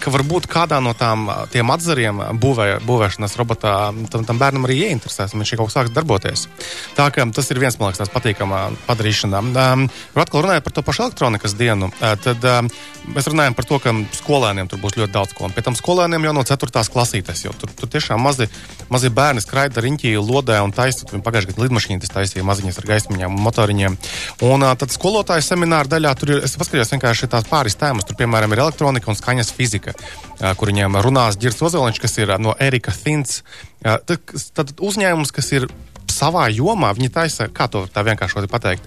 ka 0.00 0.12
varbūt 0.12 0.48
kādā 0.50 0.80
no 0.84 0.92
tām 0.96 1.28
atzariem 1.74 2.20
būvē, 2.40 2.68
būvēšanas 2.84 3.36
robotā 3.40 3.74
tam, 4.12 4.26
tam 4.28 4.40
bērnam 4.40 4.66
arī 4.68 4.80
ieinteresēs, 4.88 5.34
un 5.34 5.42
viņš 5.42 5.54
kaut 5.58 5.70
kā 5.70 5.74
sāks 5.78 5.94
darboties. 5.94 6.46
Tā 6.98 7.08
kā 7.14 7.24
tas 7.34 7.50
ir 7.50 7.60
viens, 7.62 7.78
man 7.80 7.90
liekas, 7.90 8.02
tās 8.02 8.12
patīkamā 8.12 8.60
padarīšanā. 8.88 9.40
Um, 9.54 9.86
atkal 10.18 10.44
runājot 10.44 10.66
par 10.66 10.76
to 10.76 10.84
pašu 10.86 11.06
elektronikas 11.06 11.56
dienu, 11.58 11.90
uh, 11.90 12.14
tad 12.20 12.44
um, 12.50 12.70
mēs 13.16 13.28
runājam 13.30 13.56
par 13.56 13.68
to, 13.68 13.80
ka 13.82 13.94
skolēniem 14.18 14.70
tur 14.70 14.82
būs 14.82 14.98
ļoti 14.98 15.14
daudz 15.14 15.34
ko. 15.36 15.48
Un 15.48 15.56
pie 15.56 15.64
tam 15.64 15.78
skolēniem 15.78 16.28
jau 16.28 16.34
no 16.36 16.44
4. 16.46 16.84
klasītes, 16.92 17.44
jo 17.46 17.54
tur, 17.58 17.72
tur 17.76 17.90
tiešām 17.90 18.22
mazi, 18.22 18.48
mazi 18.92 19.12
bērni 19.14 19.42
skraida 19.44 19.82
riņķī, 19.84 20.14
lodē 20.20 20.60
un 20.64 20.74
taisa. 20.74 21.08
Pagājušajā 21.14 21.54
gadā 21.54 21.66
lidmašīnas 21.66 22.12
taisīja 22.12 22.46
maziņas 22.46 22.80
ar 22.80 22.88
gaismiņām 22.92 23.36
un 23.36 23.44
motoriņiem. 23.48 23.98
Un 24.50 24.66
uh, 24.66 24.74
tad 24.78 24.94
skolotāju 25.24 25.44
semināru 25.46 25.88
daļā 25.88 26.10
tur 26.20 26.30
ir, 26.34 26.40
es 26.44 26.52
paskatījos 26.60 26.92
vienkārši 26.92 27.28
tās 27.32 27.46
pāris 27.48 27.76
tēmas. 27.80 28.04
Tur, 28.04 28.16
piemēram, 28.18 28.52
ir 28.52 28.60
elektronika 28.60 29.08
un 29.08 29.16
skaņas 29.16 29.52
fizika, 29.56 29.94
kur 30.58 30.68
viņiem 30.68 30.98
runās 31.00 31.38
Girts 31.40 31.62
Ozoliņš, 31.64 32.00
kas 32.02 32.18
ir 32.18 32.34
no 32.38 32.52
Erika 32.60 32.92
Thins. 32.92 33.42
Tad, 33.80 34.20
tad 34.52 34.74
uzņēmums, 34.76 35.32
kas 35.32 35.48
ir 35.56 35.68
savā 36.12 36.50
jomā, 36.52 36.92
viņi 36.92 37.08
taisa, 37.14 37.48
kā 37.48 37.70
to 37.72 37.86
tā 37.88 38.04
vienkārši 38.04 38.44
pateikt. 38.52 38.84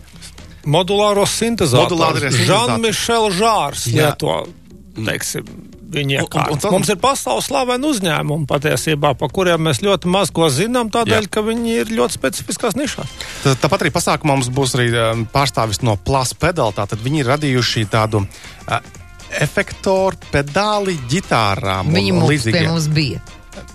Modulāros. 0.68 1.40
Modulārie 1.74 2.30
Žan-Mišels 2.30 3.38
Žārs 3.40 3.88
lieto, 3.90 4.44
teiksim, 5.00 5.48
Viņi 5.88 6.20
un, 6.20 6.50
un, 6.52 6.62
mums 6.74 6.90
ir 6.92 7.00
pasaules 7.00 7.48
slaveni 7.48 7.88
uzņēmumi 7.88 8.48
patiesībā, 8.50 9.14
par 9.20 9.32
kuriem 9.32 9.64
mēs 9.70 9.80
ļoti 9.86 10.12
maz 10.12 10.34
ko 10.36 10.50
zinām, 10.52 10.92
tādēļ, 10.92 11.30
jā. 11.30 11.32
ka 11.32 11.44
viņi 11.48 11.78
ir 11.84 11.94
ļoti 11.96 12.18
specifiskās 12.18 12.76
nišās. 12.76 13.14
Tā, 13.46 13.56
tāpat 13.62 13.86
arī 13.86 13.94
pasākumā 13.96 14.36
mums 14.36 14.52
būs 14.52 14.76
arī 14.76 14.90
pārstāvis 15.32 15.80
no 15.88 15.96
Plus 15.96 16.36
Pedal. 16.36 16.76
Tātad 16.76 17.00
viņi 17.04 17.24
ir 17.24 17.32
radījuši 17.32 17.88
tādu 17.94 18.26
uh, 18.26 18.80
efektoru 19.44 20.20
pedāli 20.32 20.98
ģitārām. 21.12 21.92
Viņi 21.96 22.16
mums, 22.16 22.52
mums 22.68 22.92
bija. 22.92 23.24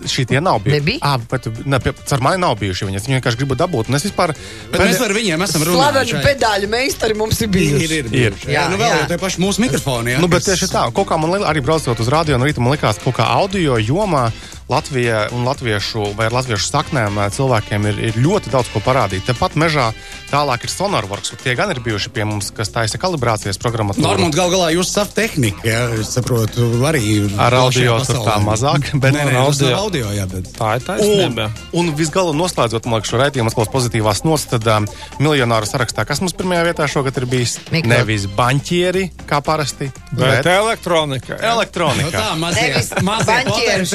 Šī 0.09 0.25
tie 0.31 0.41
nav 0.43 0.61
bijuši. 0.65 0.81
Nebija? 0.81 1.01
À, 1.03 1.17
bet, 1.31 1.49
ne, 1.67 1.81
ar 2.17 2.25
mani 2.25 2.41
nav 2.43 2.57
bijuši. 2.61 2.89
Viņi, 2.89 3.03
viņi 3.07 3.19
vienkārši 3.19 3.41
gribu 3.41 3.59
dabūt. 3.59 3.91
Es 3.97 4.07
vispār. 4.09 4.35
Pēdē... 4.73 4.87
mēs 4.87 5.03
ar 5.05 5.15
viņiem 5.17 5.45
esam 5.47 5.67
runājuši. 5.67 5.83
Slaveni 5.83 6.25
pedāļu 6.27 6.73
meistari 6.73 7.19
mums 7.19 7.43
ir 7.45 7.53
bijuši. 7.53 7.85
Ir, 7.85 7.95
ir, 7.99 8.11
ir. 8.13 8.39
ir. 8.47 8.55
Jā, 8.57 8.69
nu 8.73 8.81
vēl 8.81 8.97
jau 8.97 9.11
tie 9.13 9.21
paši 9.23 9.43
mūsu 9.43 9.65
mikrofoni. 9.67 10.17
Jā, 10.17 10.23
nu, 10.23 10.31
bet 10.33 10.47
tieši 10.49 10.71
tā, 10.73 10.87
kaut 10.95 11.11
kā 11.11 11.21
man 11.21 11.39
arī 11.43 11.65
braucot 11.65 12.03
uz 12.03 12.11
radio 12.13 12.41
no 12.41 12.49
rīta, 12.49 12.65
man 12.65 12.77
likās, 12.77 13.01
ka 13.01 13.11
kaut 13.11 13.21
kā 13.21 13.29
audio 13.37 13.79
jomā 13.83 14.29
Latvijā 14.73 15.27
un 15.35 15.45
latviešu 15.45 16.13
vai 16.17 16.29
latviešu 16.33 16.69
saknēm 16.71 17.19
cilvēkiem 17.35 17.89
ir, 17.91 17.99
ir 18.09 18.19
ļoti 18.23 18.53
daudz 18.53 18.71
ko 18.73 18.81
parādīt. 18.85 19.25
Tepat 19.27 19.57
mežā 19.61 19.91
tālāk 20.31 20.65
ir 20.65 20.73
sonarvorks, 20.73 21.35
tie 21.43 21.57
gan 21.59 21.73
ir 21.75 21.83
bijuši 21.85 22.13
pie 22.15 22.25
mums, 22.29 22.49
kas 22.55 22.73
taisa 22.73 23.01
kalibrācijas 23.03 23.61
programmatūru. 23.61 24.07
Normāli 24.07 24.37
gal 24.37 24.53
galā 24.55 24.71
jūs 24.73 24.93
savu 24.95 25.13
tehniku, 25.17 25.67
ja, 25.67 25.83
es 25.99 26.15
saprotu, 26.15 26.71
arī 26.89 27.03
ar 27.43 27.59
audio 27.59 27.99
tur 28.07 28.23
tā 28.25 28.39
mazāk, 28.45 28.93
bet 29.03 29.17
nē, 29.17 29.27
nē, 29.29 29.37
audio. 29.43 29.72
Audio 29.77 30.13
jā, 30.15 30.27
bet. 30.31 30.51
tā 30.57 30.77
ir 30.79 30.87
taisnība. 30.87 31.49
Un, 31.73 31.89
un 31.89 31.97
visgalu 31.99 32.35
noslēdzot, 32.37 32.89
man 32.89 33.01
liekas, 33.01 33.13
šo 33.13 33.21
raidījumu 33.23 33.53
atklās 33.53 33.73
pozitīvās 33.73 34.25
nots, 34.27 34.47
tad 34.53 34.69
um, 34.71 34.89
miljonāru 35.23 35.69
sarakstā, 35.69 36.07
kas 36.09 36.23
mums 36.25 36.37
pirmajā 36.39 36.67
vietā 36.71 36.89
šogad 36.91 37.23
ir 37.23 37.29
bijis? 37.31 37.59
Mikro. 37.73 37.93
Nevis 37.93 38.29
baņķieri, 38.37 39.05
kā 39.29 39.43
parasti, 39.45 39.91
bet, 40.13 40.23
bet 40.23 40.51
elektronika. 40.53 41.37
Jā. 41.37 41.55
Elektronika. 41.55 42.11
Nu, 42.11 42.17
tā, 42.17 42.31
mazie, 42.41 42.71
mazie 43.07 43.33
baņķieru 43.33 43.89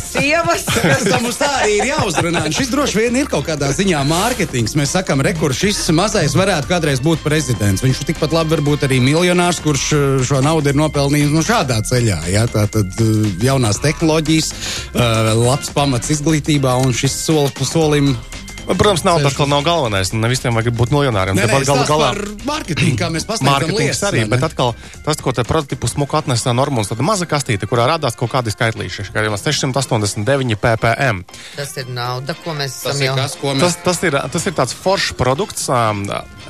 sievas. 0.00 0.66
Tas 1.10 1.22
mums 1.22 1.38
tā 1.40 1.48
arī 1.60 1.76
ir 1.80 1.90
jāuzrunā. 1.90 2.42
Un 2.48 2.54
šis 2.54 2.70
droši 2.72 2.98
vien 2.98 3.18
ir 3.20 3.30
kaut 3.30 3.46
kādā 3.48 3.70
ziņā 3.74 4.00
mārketings. 4.08 4.76
Mēs 4.78 4.94
sakām, 4.96 5.22
rekur 5.24 5.54
šis 5.56 5.82
mazais 5.96 6.34
varētu 6.38 6.70
kādreiz 6.70 7.02
būt 7.04 7.22
prezidents. 7.24 7.84
Viņš 7.84 8.02
tikpat 8.10 8.34
labi 8.36 8.54
var 8.56 8.64
būt 8.66 8.86
arī 8.88 9.00
miljonārs, 9.04 9.60
kurš 9.64 9.86
uh, 9.96 10.06
šo 10.26 10.42
naudu 10.44 10.72
ir 10.72 10.78
nopelnījis 10.80 11.34
nu, 11.34 11.44
šādā 11.46 11.80
ceļā. 11.86 12.20
Ja? 12.32 12.46
Tā 12.50 12.66
tad 12.72 13.02
uh, 13.02 13.28
jaunās 13.44 13.80
tehnoloģijas, 13.84 14.50
uh, 14.52 15.02
labs 15.38 15.72
pamats 15.74 16.12
izglītībā 16.16 16.76
un 16.84 16.94
šis 16.96 17.16
solis 17.26 17.56
pa 17.56 17.68
solim 17.68 18.14
Protams, 18.78 19.02
nav 19.04 19.22
tas, 19.22 19.34
ka 19.36 19.46
nav 19.46 19.62
galvenais. 19.66 20.12
Ne 20.14 20.28
visiem 20.30 20.54
vajag 20.54 20.74
būt 20.76 20.92
miljonāriem. 20.94 21.34
Nē, 21.34 21.46
nē, 21.48 21.60
galu 21.66 21.86
galā 21.88 22.10
mārketinga, 22.46 22.98
kā 23.00 23.08
mēs 23.12 23.26
pasniedzam. 23.26 23.66
Mārketings 23.66 24.02
arī, 24.06 24.22
bet 24.30 24.44
atkal 24.46 24.74
tas, 25.06 25.18
ko 25.24 25.34
te 25.34 25.44
prototipu 25.48 25.90
smuku 25.90 26.18
atnesa 26.20 26.54
Normons, 26.54 26.90
tad 26.92 27.02
maza 27.04 27.26
kastīte, 27.30 27.66
kurā 27.70 27.88
radās 27.90 28.18
kaut 28.18 28.30
kādi 28.34 28.54
skaitlīši, 28.54 29.08
kā 29.14 29.24
jau 29.26 29.34
689 29.40 30.58
ppm. 30.60 31.24
Tas 31.56 31.74
ir 31.82 31.90
nauda, 31.94 32.36
ko 32.44 32.54
mēs 32.58 32.78
esam 32.84 33.02
jau. 33.08 33.16
Kas, 33.18 33.38
mēs... 33.42 33.64
tas, 33.64 33.78
tas, 33.88 34.02
ir, 34.06 34.18
tas 34.36 34.46
ir 34.46 34.56
tāds 34.60 34.76
foršs 34.76 35.16
produkts 35.18 35.66
um, 35.72 36.04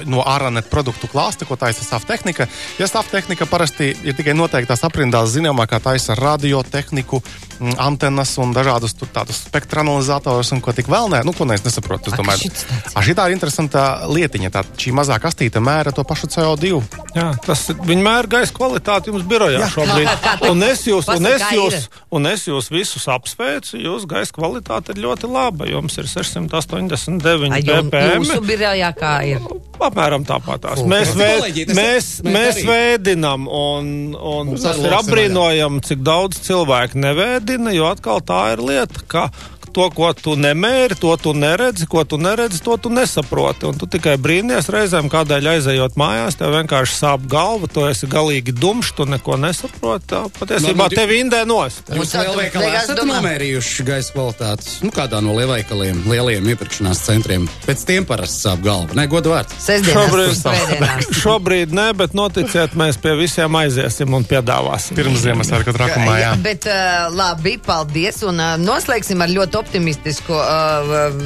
no 0.07 0.25
ārānet 0.27 0.71
produktu 0.71 1.09
klāsta, 1.11 1.47
ko 1.49 1.57
taisa 1.61 1.85
saftehnika. 1.85 2.47
Ja 2.79 2.89
saftehnika 2.91 3.47
parasti 3.51 3.93
ir 4.05 4.17
tikai 4.19 4.35
noteiktās 4.39 4.85
aprindās 4.87 5.33
zināmā, 5.35 5.67
kā 5.71 5.81
taisa 5.83 6.15
radiotehniku, 6.19 7.23
mm, 7.59 7.77
antenas 7.79 8.37
un 8.39 8.55
dažādus 8.57 8.97
tādus 9.13 9.43
spektra 9.47 9.85
analizatorus 9.85 10.53
un 10.53 10.61
ko 10.65 10.75
tik 10.77 10.89
vēl 10.91 11.11
nē, 11.13 11.23
nu, 11.27 11.35
ko 11.37 11.49
es 11.55 11.65
nesaprotu. 11.65 12.11
Es 12.11 12.19
domāju, 12.19 12.51
ka 12.95 13.05
šī 13.05 13.17
ir 13.17 13.35
interesanta 13.35 13.85
lietiņa. 14.11 14.51
Tā, 14.55 14.65
šī 14.81 14.93
mazā 14.97 15.19
kastīte 15.23 15.63
mēra 15.63 15.93
to 15.95 16.05
pašu 16.05 16.31
CO2. 16.35 16.81
Jā, 17.17 17.31
tas 17.45 17.67
viņa 17.75 18.05
mēra 18.05 18.31
gaisa 18.37 18.55
kvalitāti 18.55 19.11
jums 19.11 19.27
birojā 19.29 19.63
Jā. 19.65 19.71
šobrīd. 19.75 20.11
Un 20.51 20.63
es 20.67 20.85
jūs, 20.87 21.09
un 21.11 21.27
es 21.29 21.43
jūs, 21.55 21.89
un 22.15 22.27
es 22.31 22.47
jūs 22.49 22.71
visus 22.73 23.07
apsveicu. 23.11 23.79
Jūsu 23.81 24.09
gaisa 24.11 24.35
kvalitāte 24.35 24.95
ir 24.95 25.03
ļoti 25.05 25.31
laba. 25.31 25.69
Jums 25.71 25.99
ir 26.01 26.09
689 26.11 27.61
ppm. 27.67 28.25
Jūsu 28.25 28.41
birojā 28.47 28.91
kā 28.99 29.15
ir? 29.29 29.45
Apmēram 29.81 30.27
tāpatās. 30.29 30.83
Mēs, 30.85 31.15
vēd, 31.17 31.47
mēs, 31.73 31.77
mēs, 31.77 32.09
mēs 32.27 32.59
vēdinam, 32.69 33.47
un, 33.49 33.87
un 34.15 34.53
tas 34.61 34.77
ir 34.81 34.97
apbrīnojami, 34.99 35.81
cik 35.89 36.03
daudz 36.05 36.43
cilvēku 36.45 37.01
nevēdina, 37.01 37.73
jo 37.77 37.89
atkal 37.89 38.21
tā 38.25 38.43
ir 38.55 38.65
lieta, 38.65 39.05
ka 39.09 39.31
to, 39.73 39.87
ko 39.95 40.11
tu 40.17 40.35
nemēri, 40.39 40.97
to 41.01 41.13
tu 41.21 41.35
neredzi, 41.37 41.87
ko 41.91 42.05
tu 42.05 42.19
neredzi, 42.21 42.61
to 42.65 42.77
tu 42.81 42.93
nesaproti. 42.93 43.69
Un 43.71 43.79
tu 43.79 43.89
tikai 43.91 44.17
brīnīties 44.21 44.71
reizēm, 44.73 45.11
kādēļ 45.13 45.51
aizejot 45.55 45.99
mājās, 46.01 46.39
tev 46.41 46.55
vienkārši 46.57 46.97
sāp 46.97 47.27
galva, 47.31 47.71
tu 47.71 47.85
esi 47.89 48.09
galīgi 48.11 48.55
dumšs, 48.57 48.95
tu 48.99 49.07
neko 49.09 49.39
nesaproti. 49.41 50.23
Patiesībā 50.41 50.89
no, 50.89 50.89
tev 50.93 51.15
indē 51.15 51.43
nost. 51.49 51.93
Jūs 51.95 52.15
lielveikalā 52.19 52.73
esat 52.83 53.03
nomērījuši 53.09 53.87
gaisa 53.87 54.15
kvalitātes, 54.17 54.81
nu 54.85 54.93
kādā 54.95 55.23
no 55.25 55.35
lielveikaliem, 55.39 56.03
lieliem 56.11 56.51
iepirkšanās 56.55 57.05
centriem. 57.07 57.47
Pēc 57.67 57.85
tiem 57.89 58.09
parasti 58.09 58.45
sāp 58.47 58.65
galva. 58.65 58.97
Nē, 58.99 59.07
godu 59.11 59.35
vārds. 59.35 59.55
Šobrīd, 59.91 60.45
šobrīd 61.23 61.75
ne, 61.77 61.91
bet 61.97 62.17
noticiet, 62.17 62.75
mēs 62.79 62.99
pie 63.01 63.15
visiem 63.19 63.61
aiziesim 63.61 64.15
un 64.17 64.27
piedāvāsim. 64.27 64.99
Pirms 64.99 65.23
Ziemassvētku 65.25 65.75
trakumā, 65.77 66.17
jā. 66.21 66.33
Bet 66.43 66.67
uh, 66.71 67.09
labi, 67.15 67.57
paldies 67.63 68.23
un 68.27 68.41
uh, 68.41 68.57
noslēgsim 68.61 69.23
ar 69.25 69.33
ļoti 69.33 69.60
optimistisku 69.61 70.35
uh, 70.35 71.17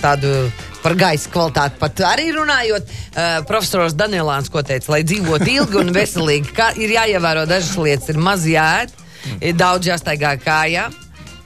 tādu 0.00 0.30
par 0.82 0.96
gaisa 0.98 1.30
kvalitāti. 1.32 1.78
Pat 1.80 2.02
arī 2.12 2.30
runājot, 2.36 2.88
uh, 2.88 3.38
profesors 3.48 3.96
Danielāns, 3.98 4.50
ko 4.52 4.64
teica, 4.66 4.92
lai 4.94 5.02
dzīvotu 5.06 5.48
ilgi 5.52 5.80
un 5.80 5.92
veselīgi, 5.94 6.52
ka 6.56 6.72
ir 6.78 6.94
jāievēro 6.96 7.46
dažas 7.50 7.76
lietas, 7.78 8.10
ir 8.12 8.20
maz 8.22 8.46
jāēd, 8.48 8.94
ir 9.40 9.56
daudz 9.58 9.90
jāstaigā 9.90 10.36
kājā, 10.42 10.90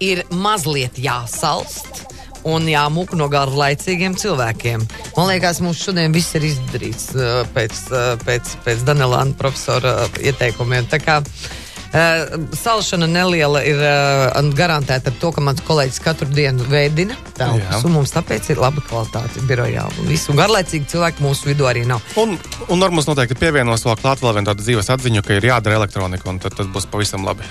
ir 0.05 0.25
mazliet 0.35 1.01
jāsalst. 1.01 2.05
Un 2.47 2.69
jāmūk 2.71 3.17
no 3.19 3.27
galva 3.27 3.65
laicīgiem 3.65 4.15
cilvēkiem. 4.21 4.85
Man 5.17 5.27
liekas, 5.33 5.59
mums 5.65 5.81
šodien 5.83 6.15
viss 6.15 6.37
ir 6.39 6.47
izdarīts 6.47 7.09
uh, 7.17 7.41
pēc, 7.57 7.81
uh, 7.91 8.13
pēc, 8.23 8.53
pēc 8.63 8.85
Danelāna 8.87 9.35
profesora 9.35 10.05
ieteikumiem. 10.23 10.87
Tā 10.93 11.01
kā 11.03 11.17
uh, 11.25 11.57
Uh, 11.87 12.47
salšana 12.57 13.07
neliela 13.09 13.63
ir 13.65 13.79
uh, 13.79 14.51
garantēta 14.59 15.13
ar 15.13 15.19
to, 15.21 15.31
ka 15.33 15.45
mans 15.45 15.63
kolēģis 15.65 16.03
katru 16.03 16.29
dienu 16.35 16.67
veidina 16.71 17.17
telpas. 17.39 17.87
Mums 17.87 18.13
tāpēc 18.15 18.51
ir 18.53 18.61
laba 18.61 18.83
kvalitāte 18.85 19.45
birojā. 19.49 19.87
Visu 20.11 20.35
garlaicīgi 20.37 20.91
cilvēki 20.93 21.25
mūsu 21.25 21.53
vidū 21.53 21.69
arī 21.71 21.87
nav. 21.89 22.05
Un, 22.21 22.37
un 22.69 22.83
Normāls 22.83 23.09
noteikti 23.09 23.39
pievienos 23.39 23.87
vēl 23.87 23.99
klāt 24.03 24.25
vēl 24.25 24.39
vienu 24.39 24.51
tādu 24.51 24.67
dzīves 24.67 24.93
atziņu, 24.97 25.25
ka 25.25 25.39
ir 25.39 25.51
jādara 25.53 25.81
elektronika, 25.81 26.29
un 26.33 26.43
tad 26.43 26.59
tas 26.59 26.69
būs 26.73 26.91
pavisam 26.91 27.25
labi. 27.27 27.47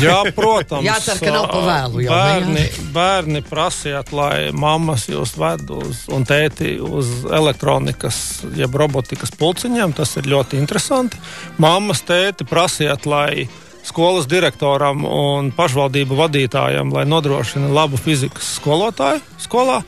Jā, 0.00 0.20
protams. 0.38 0.84
Jācer, 0.86 1.20
ka 1.22 1.32
nav 1.34 1.48
pavēlu. 1.50 2.04
Jau, 2.06 2.14
bērni, 2.14 2.66
bērni 2.94 3.42
prasiet, 3.46 4.12
lai 4.16 4.50
mammas 4.54 5.08
jūs 5.10 5.34
ved 5.40 5.70
uz, 5.74 6.04
un 6.12 6.26
tēti 6.28 6.76
uz 6.84 7.24
elektronikas, 7.26 8.20
jeb 8.58 8.76
robotikas 8.78 9.34
pulciņiem. 9.40 9.96
Tas 9.98 10.14
ir 10.20 10.30
ļoti 10.30 10.60
interesanti. 10.60 11.20
Mammas, 11.62 12.04
tēti 12.06 12.46
prasiet, 12.48 13.08
lai 13.10 13.48
skolas 13.86 14.28
direktoram 14.30 15.04
un 15.08 15.50
pašvaldību 15.56 16.18
vadītājam, 16.18 16.92
lai 16.94 17.06
nodrošina 17.08 17.70
labu 17.72 18.00
fizikas 18.00 18.56
skolotāju 18.60 19.22
skolā. 19.40 19.80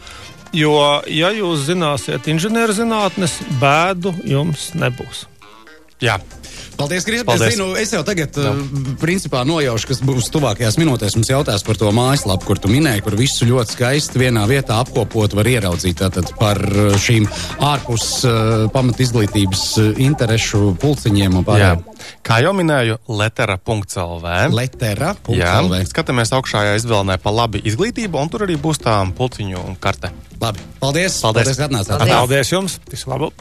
Jo, 0.53 0.75
ja 1.09 1.31
jūs 1.33 1.65
zināsiet 1.65 2.27
inženierzinātnes, 2.29 3.39
bēdu 3.61 4.13
jums 4.29 4.73
nebūs. 4.77 5.27
Jā. 6.03 6.19
Paldies. 6.77 7.07
Es, 7.07 7.25
Paldies. 7.27 7.55
zinu, 7.55 7.69
es 7.79 7.93
jau 7.95 8.03
tagad, 8.07 8.37
uh, 8.41 8.59
principā, 9.01 9.43
nojaušu, 9.49 9.91
kas 9.91 10.03
būs 10.05 10.31
tuvākajās 10.35 10.79
minūtēs. 10.81 11.17
Mums 11.19 11.31
jautās 11.31 11.65
par 11.67 11.79
to 11.81 11.91
mājaslapu, 11.95 12.49
kur 12.49 12.61
tu 12.63 12.71
minēji, 12.73 13.05
kur 13.07 13.17
visu 13.19 13.49
ļoti 13.49 13.77
skaisti 13.77 14.23
vienā 14.23 14.45
vietā 14.51 14.81
apkopot, 14.83 15.37
var 15.39 15.51
ieraudzīt 15.51 16.01
tātad 16.03 16.33
par 16.41 16.61
uh, 16.63 16.97
šīm 17.01 17.29
ārpus 17.63 18.07
uh, 18.29 18.35
pamat 18.75 19.03
izglītības 19.05 19.65
uh, 19.83 19.93
interešu 20.03 20.75
pulciņiem 20.83 21.39
un 21.39 21.45
Jā. 21.45 21.49
pārējiem. 21.51 21.85
Kā 22.27 22.41
jau 22.43 22.55
minēju, 22.57 22.99
letera.lv. 23.21 24.35
Letera. 24.57 25.15
Jā, 25.33 25.55
skatāmies 25.91 26.35
augšējā 26.35 26.77
izvēlē 26.81 27.19
pa 27.23 27.35
labi 27.35 27.63
izglītību, 27.69 28.19
un 28.19 28.33
tur 28.33 28.47
arī 28.49 28.59
būs 28.61 28.83
tā 28.83 28.99
pulciņu 29.19 29.77
karte. 29.83 30.13
Labi. 30.43 30.65
Paldies. 30.83 31.21
Paldies. 31.23 31.53
Paldies 31.53 31.61
ka 31.61 31.71
atnācāt. 31.71 31.99
Paldies. 31.99 32.19
Paldies 32.19 32.55
jums! 32.57 32.81
Visu 32.91 33.13
labu! 33.13 33.33